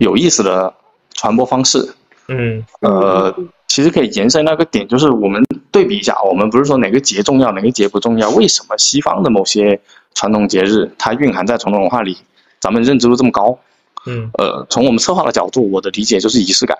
[0.00, 0.74] 有意思的
[1.14, 1.94] 传播方式。
[2.26, 3.34] 嗯呃，
[3.68, 9.80] 其实可以延伸那个点，就是我们对比一下，我们不是说哪个节重要，哪个节不重要，为什么西方的某些
[10.14, 12.16] 传统节日它蕴含在传统文化里，
[12.60, 13.58] 咱们认知度这么高？
[14.06, 16.78] 嗯呃，从我们策划的角度，我的理解就是仪式感，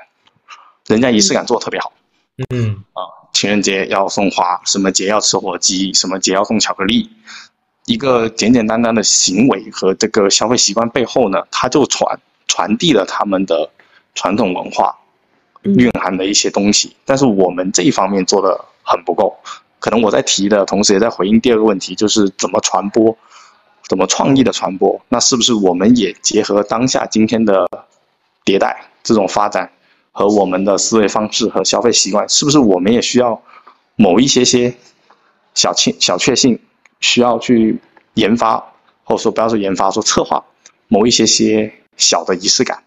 [0.86, 1.92] 人家仪式感做的特别好。
[2.48, 3.02] 嗯啊
[3.32, 7.10] 情人节要送花，什么节要吃火鸡，什么节要送巧克力，
[7.86, 12.18] 一个简简单单的行为和这个消费习惯背后呢，它就传
[12.50, 13.70] 传递了他们的
[14.14, 14.98] 传统文化
[15.62, 16.96] 嗯蕴含的一些东西。
[17.04, 19.36] 但是我们这一方面做的很不够，
[19.78, 23.16] 可能我在提的同时，也在回应第二个问题，就是怎么传播，
[23.88, 25.00] 怎么创意的传播。
[25.08, 27.68] 那是不是我们也结合当下今天的
[28.44, 29.70] 迭代这种发展？
[30.12, 33.40] 和我们的思维方式和消费习惯，是不是我们也需要
[33.94, 34.74] 某一些些
[35.54, 36.58] 小确小确幸，
[36.98, 37.78] 需要去
[38.14, 38.58] 研发，
[39.04, 40.44] 或者说不要说研发，说策划
[40.88, 42.82] 某一些些小的仪式感。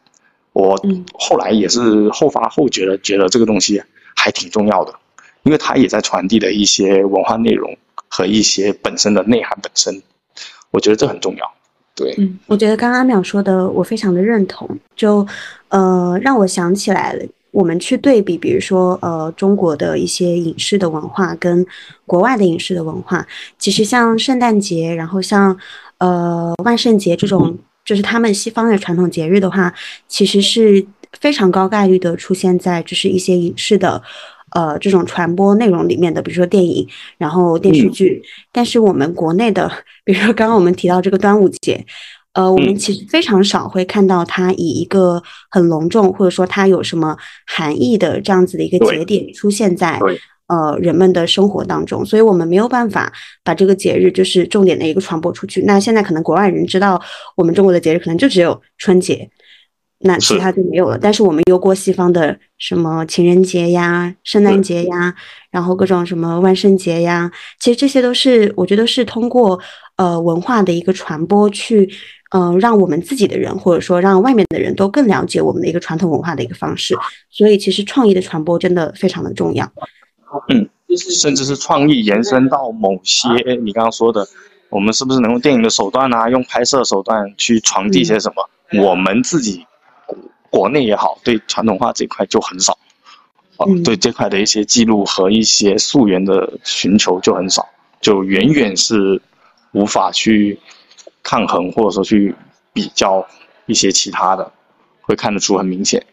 [0.52, 3.82] 我嗯后来也是后发后觉的，觉得这个东西
[4.16, 4.94] 还挺重要的，
[5.44, 7.76] 因为它也在传递的一些文化内容
[8.08, 10.04] 和一些本身的内涵本身，
[10.70, 11.52] 我觉得这很重要。
[11.96, 15.28] 对，嗯，我觉得刚刚阿淼说的我非常的认同，就
[15.70, 21.66] 呃让我想起来了，我们去对比，比如说呃中国的一些影视的文化跟
[22.06, 23.26] 国外的影视的文化，
[23.58, 25.58] 其实像圣诞节，然后像
[25.98, 29.74] 呃万圣节这种，就是他们西方的传统节日的话，
[30.08, 30.86] 其实是
[31.20, 34.02] 非常高概率的出现在就是一些影视的。
[34.56, 38.22] 呃，这种传播内容里面的，比如说电影，然后电视剧，
[38.52, 39.68] 但是我们国内的，
[40.04, 41.84] 比如说刚刚我们提到这个端午节，
[42.34, 42.76] 呃，我们嗯。
[42.76, 47.18] 其实非常少会看到它以一个很隆重，或者说它有什么
[47.48, 50.22] 含义的这样子的一个节点出现在对
[50.54, 53.12] 呃人们的生活当中，所以我们没有办法
[53.44, 55.64] 把这个节日就是重点的一个传播出去。
[55.64, 57.02] 那现在可能国外人知道
[57.36, 59.28] 我们中国的节日可能就只有春节，
[60.00, 61.00] 那其他就没有了。
[61.02, 65.16] 但是我们又过西方的什么情人节呀、圣诞节呀，
[65.50, 69.60] 然后各种什么万圣节呀，其实这些都是我觉得是通过
[69.98, 71.90] 呃文化的一个传播去，
[72.32, 76.96] 呃让我们自己的人或者说让外面的人都更了解我们的一个传统文化的一个方式。
[77.30, 79.72] 所以其实创意的传播真的非常的重要。
[81.18, 83.28] 甚至是创意延伸到某些
[83.64, 84.28] 你刚刚说的，
[84.70, 88.50] 我们是不是能用电影的手段啊，用拍摄手段去传递些什么？
[88.84, 89.66] 我们自己
[90.06, 90.18] 国
[90.50, 92.78] 国内也好，对传统文化这块就很少，
[93.58, 93.84] 哦、嗯。
[93.84, 97.68] 对这块的一些记录和一些溯源的寻求就很少，
[98.02, 99.22] 就远远是
[99.72, 100.60] 无法去
[101.22, 102.36] 抗衡或者说去
[102.72, 103.26] 比较
[103.66, 104.52] 一些其他的，
[105.02, 106.06] 会看得出很明显。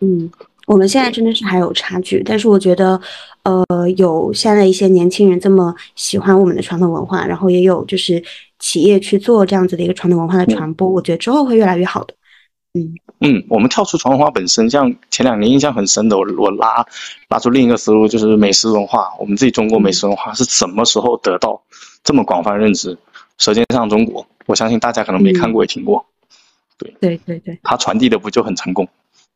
[0.00, 0.30] 嗯，
[0.68, 3.00] 我们现在真的是还有差距，但是我觉得，
[3.42, 3.64] 呃，
[3.96, 8.22] 有现在一些年轻人这么喜欢我们的传统文化，然后也有就是
[8.58, 12.14] 企业去做这样子的一个传统文化的传播，我觉得之后会越来越好的。
[12.74, 16.84] 嗯嗯，我们跳出传统文化本身，像前两年印象很深的，我我拉
[17.30, 19.08] 拉出另一个思路，就是美食文化。
[19.18, 21.60] 我们自己中国美食文化是什么时候得到
[22.04, 22.94] 这么广泛认知？
[23.38, 26.04] 《舌尖上中国》，我相信大家可能没看过也听过，
[27.00, 27.58] 对对对。
[27.62, 28.86] 它传递的不就很成功？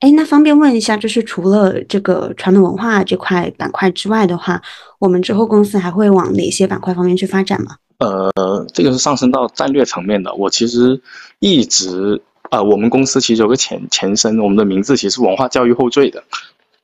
[0.03, 4.61] 哎，那方便问一下，就是除了这个传统文化这块板块之外的话，
[4.98, 7.76] 我们之后公司还会往哪些板块方面去发展吗？
[7.98, 10.34] 呃，这个是上升到战略层面的。
[10.34, 11.00] 我其实
[11.38, 16.24] 一直呃，我们公司其实有个前前身，我们的名字其实是文化教育后缀的，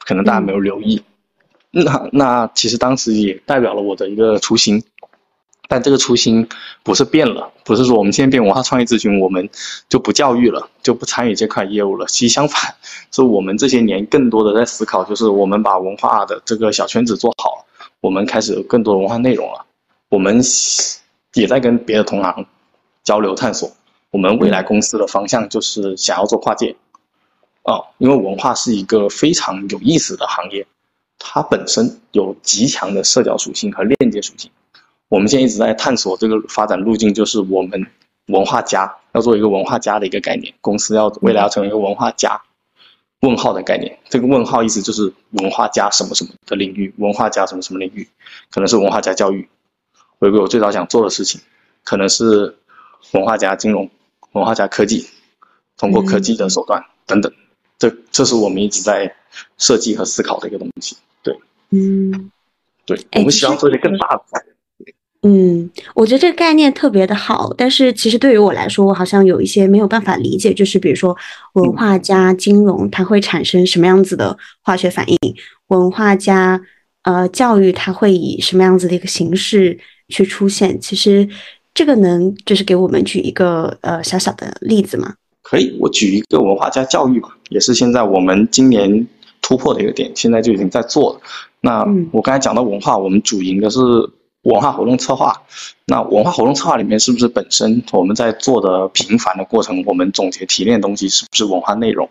[0.06, 1.02] 可能大家没有留意。
[1.72, 4.80] 那那其实当时也代表了我的一个初心，
[5.68, 6.48] 但这个初心
[6.82, 9.48] 不是变了，不是说我们现在变文化创意咨询，我们
[9.88, 12.06] 就不教育了，就不参与这块业务了。
[12.06, 12.74] 其实相反，
[13.12, 17.66] 是我们这些年更多的在思考，就是我们把文化的这个小圈子做好，
[18.00, 19.66] 我们开始有更多的文化内容了。
[20.08, 20.40] 我们
[21.34, 22.46] 也在跟别的同行
[23.04, 23.70] 交流探索。
[24.10, 26.74] 我们未来公司的方向就是想要做跨界，
[27.64, 30.66] 哦，因为文化是一个非常有意思的行业，
[31.18, 34.50] 它本身有极强的社交属性和链接属性。
[35.08, 37.86] 我们现在一直在探索这个发展路径，就是我们
[38.26, 42.42] 文化家要做一个文化家的一个概念，公司要未来要成为一个文化家。
[43.20, 48.06] 问号的概念，这个问号意思就是文化加什么什么的领域，文化加什么什么领域，
[48.48, 49.48] 可能是文化加教育。
[50.20, 51.40] 回归我最早想做的事情，
[51.82, 52.56] 可能是
[53.12, 53.90] 文化加金融、
[54.32, 55.08] 文化加科技，
[55.76, 57.32] 通过科技的手段等等，
[57.76, 59.12] 这这是我们一直在
[59.56, 60.96] 设计和思考的一个东西。
[61.24, 61.36] 对，
[61.70, 62.30] 嗯
[62.86, 64.22] 对，哎我们希望做一些更大的。
[65.22, 71.16] 嗯，我觉得这个概念特别的好，但是其实对于我来说，我好像有一些没有办法理解，就是比如说
[71.54, 75.18] 文化加金融，它会产生什么样子的化学反应？
[75.66, 76.60] 文化加
[77.02, 79.76] 呃教育，它会以什么样子的一个形式
[80.08, 80.80] 去出现？
[80.80, 81.28] 其实
[81.74, 85.14] 这个能就是给我们举一个呃小小的例子吗？
[85.42, 89.06] 可以，我举一个文化加教育吧，也是现在我们今年
[89.42, 91.20] 突破的一个点，现在就已经在做了。
[91.60, 93.80] 那嗯我刚才讲到文化，我们主营的是
[94.48, 95.42] 文化活动策划。
[95.84, 102.08] 那文化活动策划里面，是不是本身我们在做的频繁的过程，我们总结提炼的东西是不是文化内容？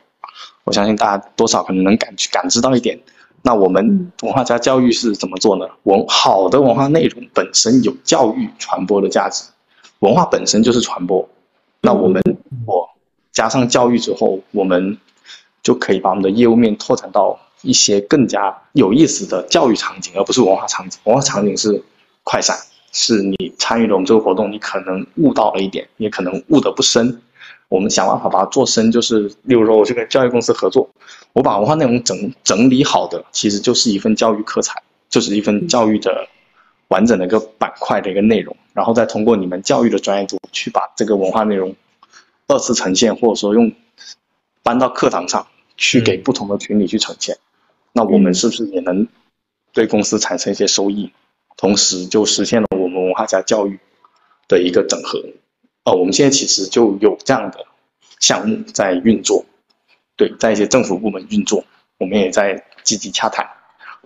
[0.63, 2.99] 我相信大家多少可能能感感知到一点。
[3.41, 5.65] 那我们嗯文化加教育是怎么做呢？
[5.83, 9.45] 文好的文化内容本身有教育传播的价值，
[9.99, 11.27] 文化本身就是传播。
[11.81, 12.21] 那我们
[12.65, 12.89] 我
[13.31, 14.97] 加上教育之后，我们
[15.63, 20.99] 就可以把我们的业务面拓展到一些更加有意思的教育场景，而不是文化场景。
[21.05, 21.83] 文化场景是
[22.29, 22.57] 快闪，
[22.91, 27.21] 是你参与了我们这个活动，你可能悟到了一点，也可能悟得不深。
[27.69, 30.89] 我们想办法把它做深，就是例如说，我去跟教育公司合作，
[31.31, 36.27] 我把文化内容整整理好的，其实就是一份教育课材，就是一份教育的
[36.89, 41.73] 完整的一个板块的一个内容，然后再通过你们教育的专业度去把这个文化内容
[42.47, 43.71] 二次呈现，或者说用
[44.63, 45.47] 搬到课堂上
[45.77, 47.37] 去给不同的群体去呈现。
[47.93, 49.07] 那我们是不是也能
[49.71, 51.11] 对公司产生一些收益，
[51.57, 53.77] 同时就实现了我们文化加教育
[54.47, 55.19] 的一个整合？
[55.83, 57.65] 呃，我们现在其实就有这样的
[58.19, 59.43] 项目在运作，
[60.15, 61.63] 对，在一些政府部门运作，
[61.97, 63.45] 我们也在积极洽谈，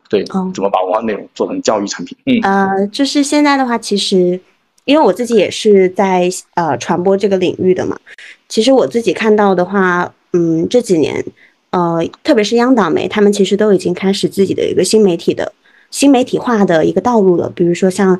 [0.09, 0.51] 对，哦。
[0.53, 2.17] 怎么把文化内容做成教育产品？
[2.25, 4.39] 嗯，呃，就是现在的话，其实
[4.85, 7.99] 因为我自己也是在呃传播这个领域的嘛，
[8.47, 11.25] 其实我自己看到的话，嗯，这几年
[11.71, 15.51] 呃，特别是央党媒，他们其实都已经开始自己的一个新媒体的
[15.91, 18.19] 新媒体化的一个道路了，比如说像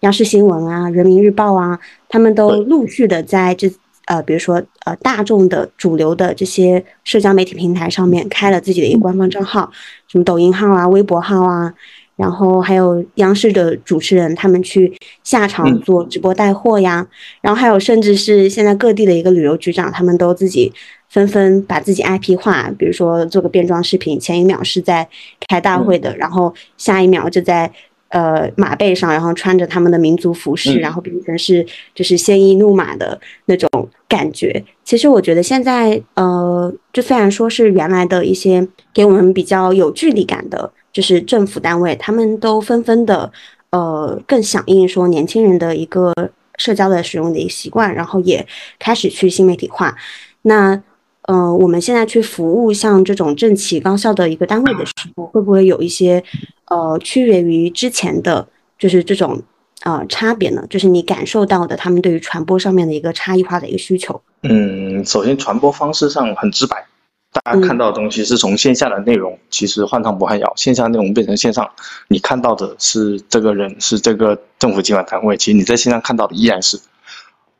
[0.00, 3.70] 央视新闻啊、人民日报啊，他们都陆续的在这。
[4.10, 4.54] 呃，比如说，
[4.86, 9.70] 呃，大众的主流的这些社交媒体平台上面开了自己的一个官方账号，
[10.06, 11.74] 什么抖音号啊、微博号啊，
[12.16, 14.90] 然后还有央视的主持人他们去
[15.24, 17.06] 下场嗯做直播带货呀，
[17.42, 20.72] 然后还有甚至是现在各地的一个旅游局长，他们都自己
[21.08, 25.08] 纷纷把自己 IP 化，比如说做个变装视频，前一秒是在
[25.48, 27.72] 开大会的，然后下一秒就在。
[28.10, 31.62] 呃，马背上，然后穿着他们的民族服饰，嗯然后变成是
[31.94, 33.68] 就是鲜衣怒马的那种
[34.08, 34.64] 感觉。
[34.82, 43.30] 其实我觉得现在，呃，就虽然说是原来的一些给我们比较有距离感的，就是政府单位，他们都纷纷的，
[43.72, 46.10] 呃，更响应说年轻人的一个
[46.56, 48.46] 社交的使用的一个习惯，然后也
[48.78, 49.94] 开始去新媒体化。
[50.40, 50.82] 那，
[51.28, 56.24] 呃，我们现在去服务像这种政企高校的一个单位的时候，会不会有一些
[56.68, 58.48] 呃区别于之前的，
[58.78, 59.42] 就是这种
[59.82, 60.64] 呃差别呢？
[60.70, 64.18] 就是你感受到的他们对于传播上面的一个差异化的一个需求。
[64.42, 66.86] 嗯，首先传播方式上很直白，
[67.30, 71.68] 大家看到的东西是从线下的内容，其实换汤不换药，线下内容变成线上，
[72.08, 76.80] 你看到的是这个人是这个政府机关单位，其实你在线上看到的依然是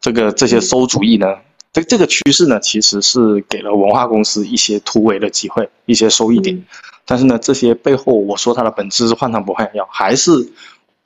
[0.01, 1.27] 这个这些馊主意呢。
[1.73, 6.65] 这这个趋势呢，其实是给了文化公司一些突围的机会，一些收益点。
[7.05, 10.31] 但是呢，这些背后我说它的本质是换汤不换药，还是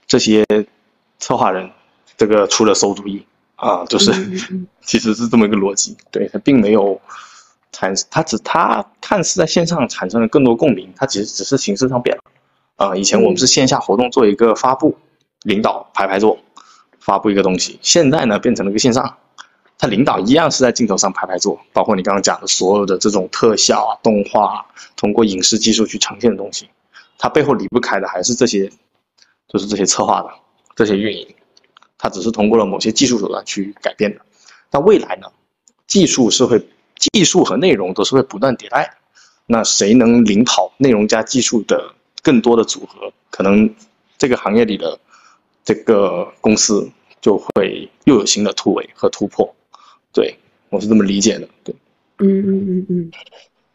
[0.07, 0.45] 这些
[1.19, 1.71] 策划人
[2.17, 3.25] 这个出了馊主意
[3.57, 4.13] 啊，就是。
[4.85, 7.01] 其实是这么一个逻辑，对，它并没有
[7.71, 12.23] 产，它只它看似在线上产生了更多共鸣，它其实只是形式上变了。
[12.75, 14.99] 啊、以前我们是线下活动做一个发布，
[15.45, 16.37] 领导排排坐，
[16.99, 19.17] 发布一个东西，现在呢变成了一个线上，
[19.83, 24.65] 他领导一样是在镜头上排排坐，包括你刚刚讲的所有的这种特效啊、动画啊，
[24.95, 26.69] 通过影视技术去呈现的东西，
[27.19, 28.71] 它背后离不开的还是这些，
[29.49, 30.31] 就是这些策划的
[30.77, 31.27] 这些运营，
[31.99, 34.21] 它只是通过了某些技术手段去改变的。
[34.71, 35.27] 那未来呢？
[35.89, 36.65] 技术是会，
[36.97, 38.99] 技术和内容都是会不断迭代。
[39.47, 41.93] 那谁能领跑内容加技术的
[42.23, 43.69] 更多的组合，可能
[44.17, 44.97] 这个行业里的
[45.65, 46.89] 这个公司
[47.21, 49.53] 就会又有新的突围和突破。
[50.13, 50.37] 对
[50.69, 51.49] 我是这么理解的。
[51.65, 51.75] 对，
[52.19, 53.11] 嗯嗯嗯嗯，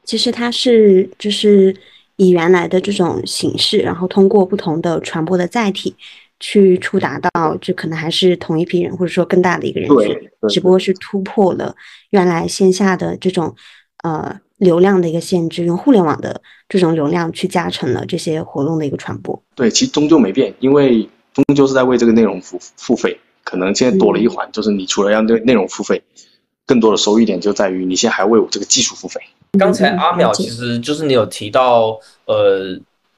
[0.04, 1.76] 其实它是就是
[2.16, 5.96] 以原来的这种形式，然后通过不同的传播的载体，
[6.40, 11.76] 去触达到就可能还是同一批人，或者说更大的一个人群，只不过是突破了
[12.12, 13.56] 原来线下的这种
[14.04, 19.42] 呃流量的一个限制，用互联网的这种流量去加成了这些活动的一个传播。
[19.56, 23.20] 对，其实终究没变，因为终究是在为这个内容付付费。
[23.48, 26.02] 可能现在多了一环，就是你除了让内内容付费，
[26.66, 29.22] 更多的收益点就在于你现在还为我这个技术付费。
[29.58, 32.78] 刚才阿淼其实就是你有提到，呃。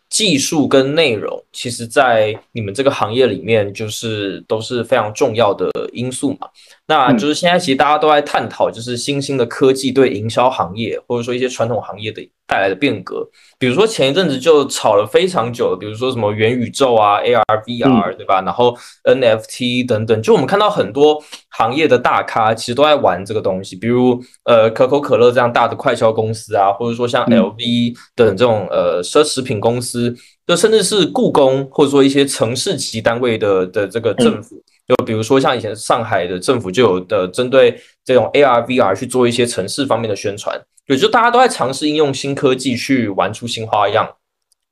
[0.10, 6.48] 技术跟内容，其实，在你们这个行业里面，就是都是非常重要的因素嘛。
[6.90, 13.30] 那就是现在，其实大家都在探讨，就是新兴的科技对营销行业，或者说一些传统行业的带来的变革。
[13.60, 18.42] 比如说前一阵子就炒了非常久，比如说什么元宇宙啊、AR、VR，对吧？
[18.42, 23.76] 然后 NFT 等等，就我们看到很多行业的大咖其实都在玩这个东西。
[23.76, 30.12] 比如呃，可口可乐这样大的快销公司啊，或者说像 LV 等这种呃奢侈品公司，
[30.48, 34.60] 就甚至是故宫，或者说一些城市级单位的的这个政府。
[34.90, 44.10] 就比如说像以前上海的政府就有的针对这种 AR VR 去做一些城市方面的宣传，对，就大家都在尝试应用新科技去玩出新花样。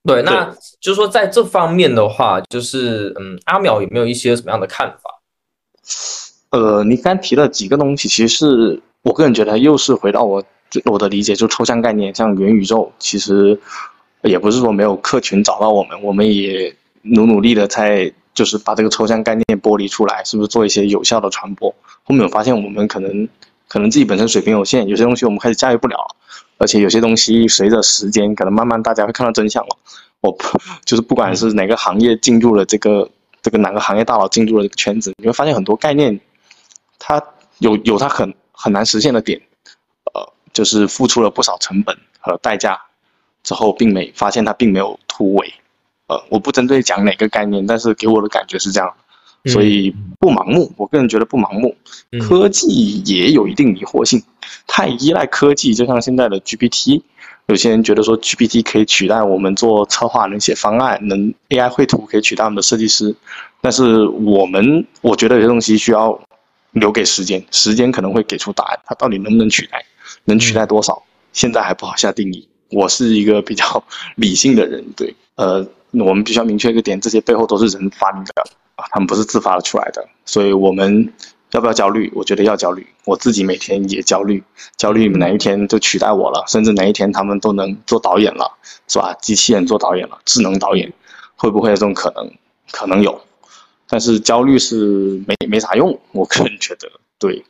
[0.04, 5.22] 对，那就是说在这方面的话，就是嗯，阿淼有没有一些什么样的看法？
[6.50, 10.44] 呃，你刚提了几个东西，其实是我个人觉得又是回到我
[10.86, 13.60] 我的理解，就抽象概念，像元宇宙，其实
[14.24, 18.12] 也不是说没有客群找到我们，我们也努努力的在。
[18.38, 21.74] 就是把这个抽象概念剥离出来，是不是做一些有效的传播？
[22.04, 23.28] 后面我发现我们可能
[23.68, 26.16] 可能自己本身水平有限，有些东西我们开始驾驭不了，
[26.60, 29.70] 而且有些东西随着时间，可能慢慢大家会看到真相了。
[30.22, 30.38] 我
[30.86, 33.10] 就是不管是哪个行业进入了这个
[33.42, 36.20] 这个哪个行业大佬进入了这个圈子，你会发现很多概念，
[37.00, 37.20] 它
[37.58, 39.42] 有有它很很难实现的点，
[40.14, 42.80] 呃，就是付出了不少成本和代价
[43.42, 45.52] 之后，并没发现它并没有突围。
[46.08, 48.94] 呃，我不针对讲哪个概念，但是给我的感觉是这样，
[49.46, 50.72] 所以不盲目。
[50.78, 51.76] 我个人觉得不盲目，
[52.22, 54.24] 科技也有一定迷惑性，
[54.68, 57.02] 太依赖科技，就像现在的 GPT，
[57.48, 63.14] 有些人觉得说 GPT 可以取代我们做策划，能写方案，能 AI 绘图可以取代我们的设计师，
[63.60, 66.18] 但是我们我觉得有些东西需要
[66.72, 69.86] 留给时间，时间可能会给出答案，它到底能不能取代，
[70.24, 71.04] 能取代多少，
[71.34, 72.48] 现在还不好下定义。
[72.70, 73.84] 我是一个比较
[74.16, 75.68] 理性的人，对，呃。
[75.92, 78.32] 我们必须要明确一个点，这些背后都是人发明的
[78.76, 80.08] 啊，他们不是自发的出来的。
[80.26, 81.14] 所以我们
[81.52, 82.12] 要不要焦虑？
[82.14, 82.86] 我觉得要焦虑。
[83.06, 84.44] 我自己每天也焦虑，
[84.76, 88.58] 焦虑哪一天就取代我了，甚至哪一天他们都能做导演了，
[88.88, 89.14] 是吧？
[89.22, 90.92] 机器人做导演了，智能导演
[91.36, 92.32] 会不会有这种可能？
[92.72, 93.22] 可能有，
[93.88, 95.98] 但是焦虑是没没啥用。
[96.12, 97.46] 我个人觉得，对，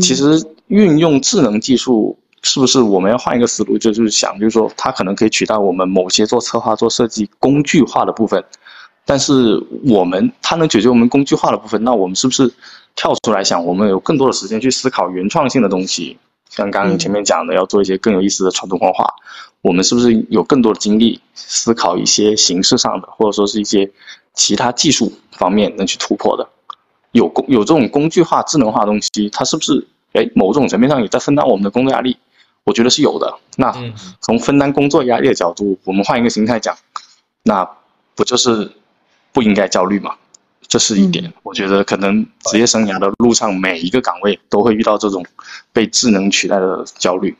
[0.00, 2.18] 其实运用智能技术。
[2.46, 8.42] 是不是我们要换一个思路，就是想，就是说，它可能可以取代我们某些做策划、做设计工具化的部分，
[9.04, 12.52] 但是我们它能解决我们工具化的部分，那我们是不是
[12.94, 16.16] 跳出来想，我们有更多的时间去思考原创性的东西？
[16.48, 19.12] 像刚刚前面讲的，要做一些更有意思的传统文化，
[19.60, 23.90] 我们是不是有更多的精力思考一些形式上的，或者说是一些
[24.34, 26.48] 其他技术方面能去突破的？
[27.10, 32.16] 有工有这种工具化、智能化的东西，它是不是哎某种层面上也在分担我们的工作压力？
[32.66, 33.32] 我觉得是有的。
[33.56, 33.72] 那
[34.20, 36.76] 从分担工作压力的角度，我们换一个心态讲，
[37.44, 37.66] 那
[38.14, 38.70] 不就是
[39.32, 40.14] 不应该焦虑吗？
[40.68, 41.32] 这是一点。
[41.44, 45.24] 我觉得可能职业生涯的路上，每一个岗位都会遇到这种
[45.72, 47.34] 被智能取代的焦虑。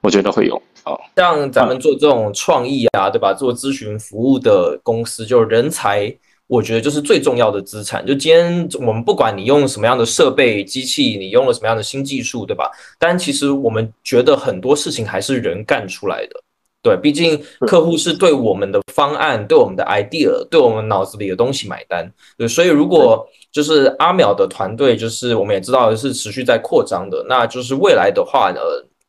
[0.00, 0.94] 我觉得会有啊。
[1.16, 3.34] 像咱们做这种创意啊，对吧？
[3.34, 6.16] 做咨询服务的公司，就人才。
[6.50, 8.04] 我觉得就是最重要的资产。
[8.04, 12.68] 就今天我们不管你用什么样的设备、机器，你用了什么样的新技术，对吧？
[12.98, 16.42] 但其实我们觉得很多事情还是人干出来的。
[16.82, 22.10] 对，毕竟客户是对我们的方案、对我们的 idea、对我们脑子里的东西买单。
[22.36, 28.60] 对，所以如果就是阿淼的团队，就是我们也知道是持续在扩张的，那就是未来的话呢，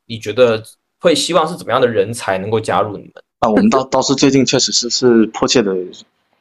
[0.06, 0.62] 你觉得
[1.00, 3.14] 会希望是怎么样的人才能够加入你们？
[3.40, 5.76] 啊，我们倒倒是最近确实是是迫切的。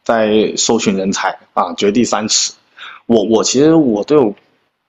[0.02, 2.52] 在搜寻人才啊，掘地三尺。
[3.06, 4.18] 我我其实我对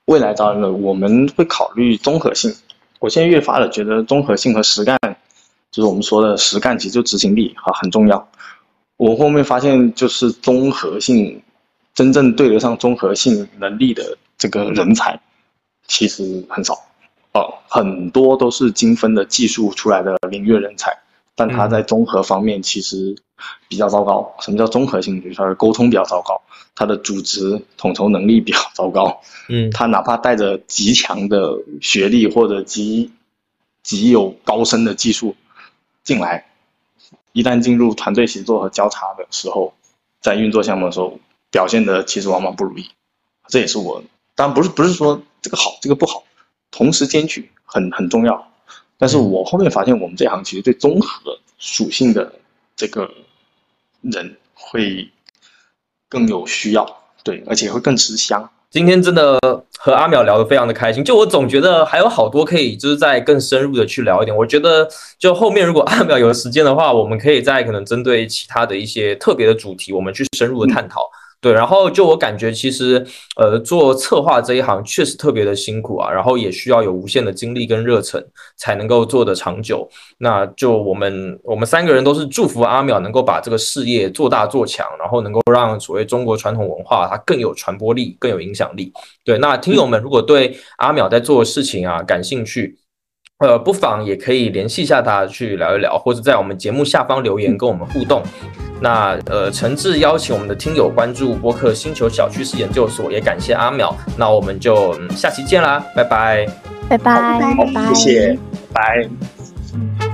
[0.05, 2.53] 未来招人的，我们会考虑综合性。
[2.99, 4.97] 我现在越发的觉得综合性和实干，
[5.71, 8.27] 就是我们说的实干，其实就执行力啊很重要。
[8.97, 11.41] 我后面发现，就是综合性
[11.95, 15.19] 真正对得上综合性能力的这个人才，
[15.87, 16.75] 其实很少
[17.33, 20.95] 哦，很多都是精分的技术出来的领域人才。
[21.41, 23.15] 但他在综合方面其实
[23.67, 24.31] 比较糟糕。
[24.41, 25.19] 什么叫综合性？
[25.23, 26.39] 就是他的沟通比较糟糕，
[26.75, 29.19] 他的组织统筹能力比较糟糕。
[29.49, 33.11] 嗯，他哪怕带着极强的学历或者极
[33.81, 35.35] 极有高深的技术
[36.03, 36.45] 进来，
[37.31, 39.73] 一旦进入团队协作和交叉的时候，
[40.21, 41.17] 在运作项目的时候，
[41.49, 42.87] 表现的其实往往不如意。
[43.47, 44.03] 这也是我，
[44.35, 46.23] 当然不是不是说这个好这个不好，
[46.69, 48.50] 同时兼具很很重要。
[49.01, 52.31] 但是我后面发现，我们这行其实对综合属性的
[52.75, 53.09] 这个
[54.01, 55.09] 人会
[56.07, 56.85] 更有需要，
[57.23, 58.47] 对，而且会更吃香。
[58.69, 59.39] 今天真的
[59.79, 64.37] 和阿淼聊得非常的开心，就我总觉得还有好多可以就是在更深入的去聊一点。
[64.37, 64.87] 我觉得
[65.17, 71.09] 就后面如果阿淼有时间的话，我们可以再可能针对其他的一些特别的主题，我们去深入的探讨。
[71.41, 73.03] 对，然后就我感觉，其实，
[73.35, 78.23] 呃，做策划这一行确实特别的辛苦啊，然后也需要有无限的精力跟热忱，
[78.57, 79.89] 才能够做得长久。
[80.19, 88.93] 那就我们我们三个人都是祝福阿淼能够把这个事业做大做强，然后能够让所谓中国传统文化它更有传播力，更有影响力。
[89.25, 92.77] 对，那听友们如果对阿淼在做的事情啊感兴趣，
[93.41, 98.21] 呃，不妨也可以联系一下他去聊一聊，或者在我们节目下方留言跟我们互动。
[98.79, 103.93] 那呃，诚挚邀请我们的听友关注播客星球小趋势研究所，也感谢阿淼。
[104.15, 106.47] 那我们就下期见啦，拜拜，
[106.87, 108.39] 拜拜，拜拜，谢谢，
[108.73, 110.10] 拜。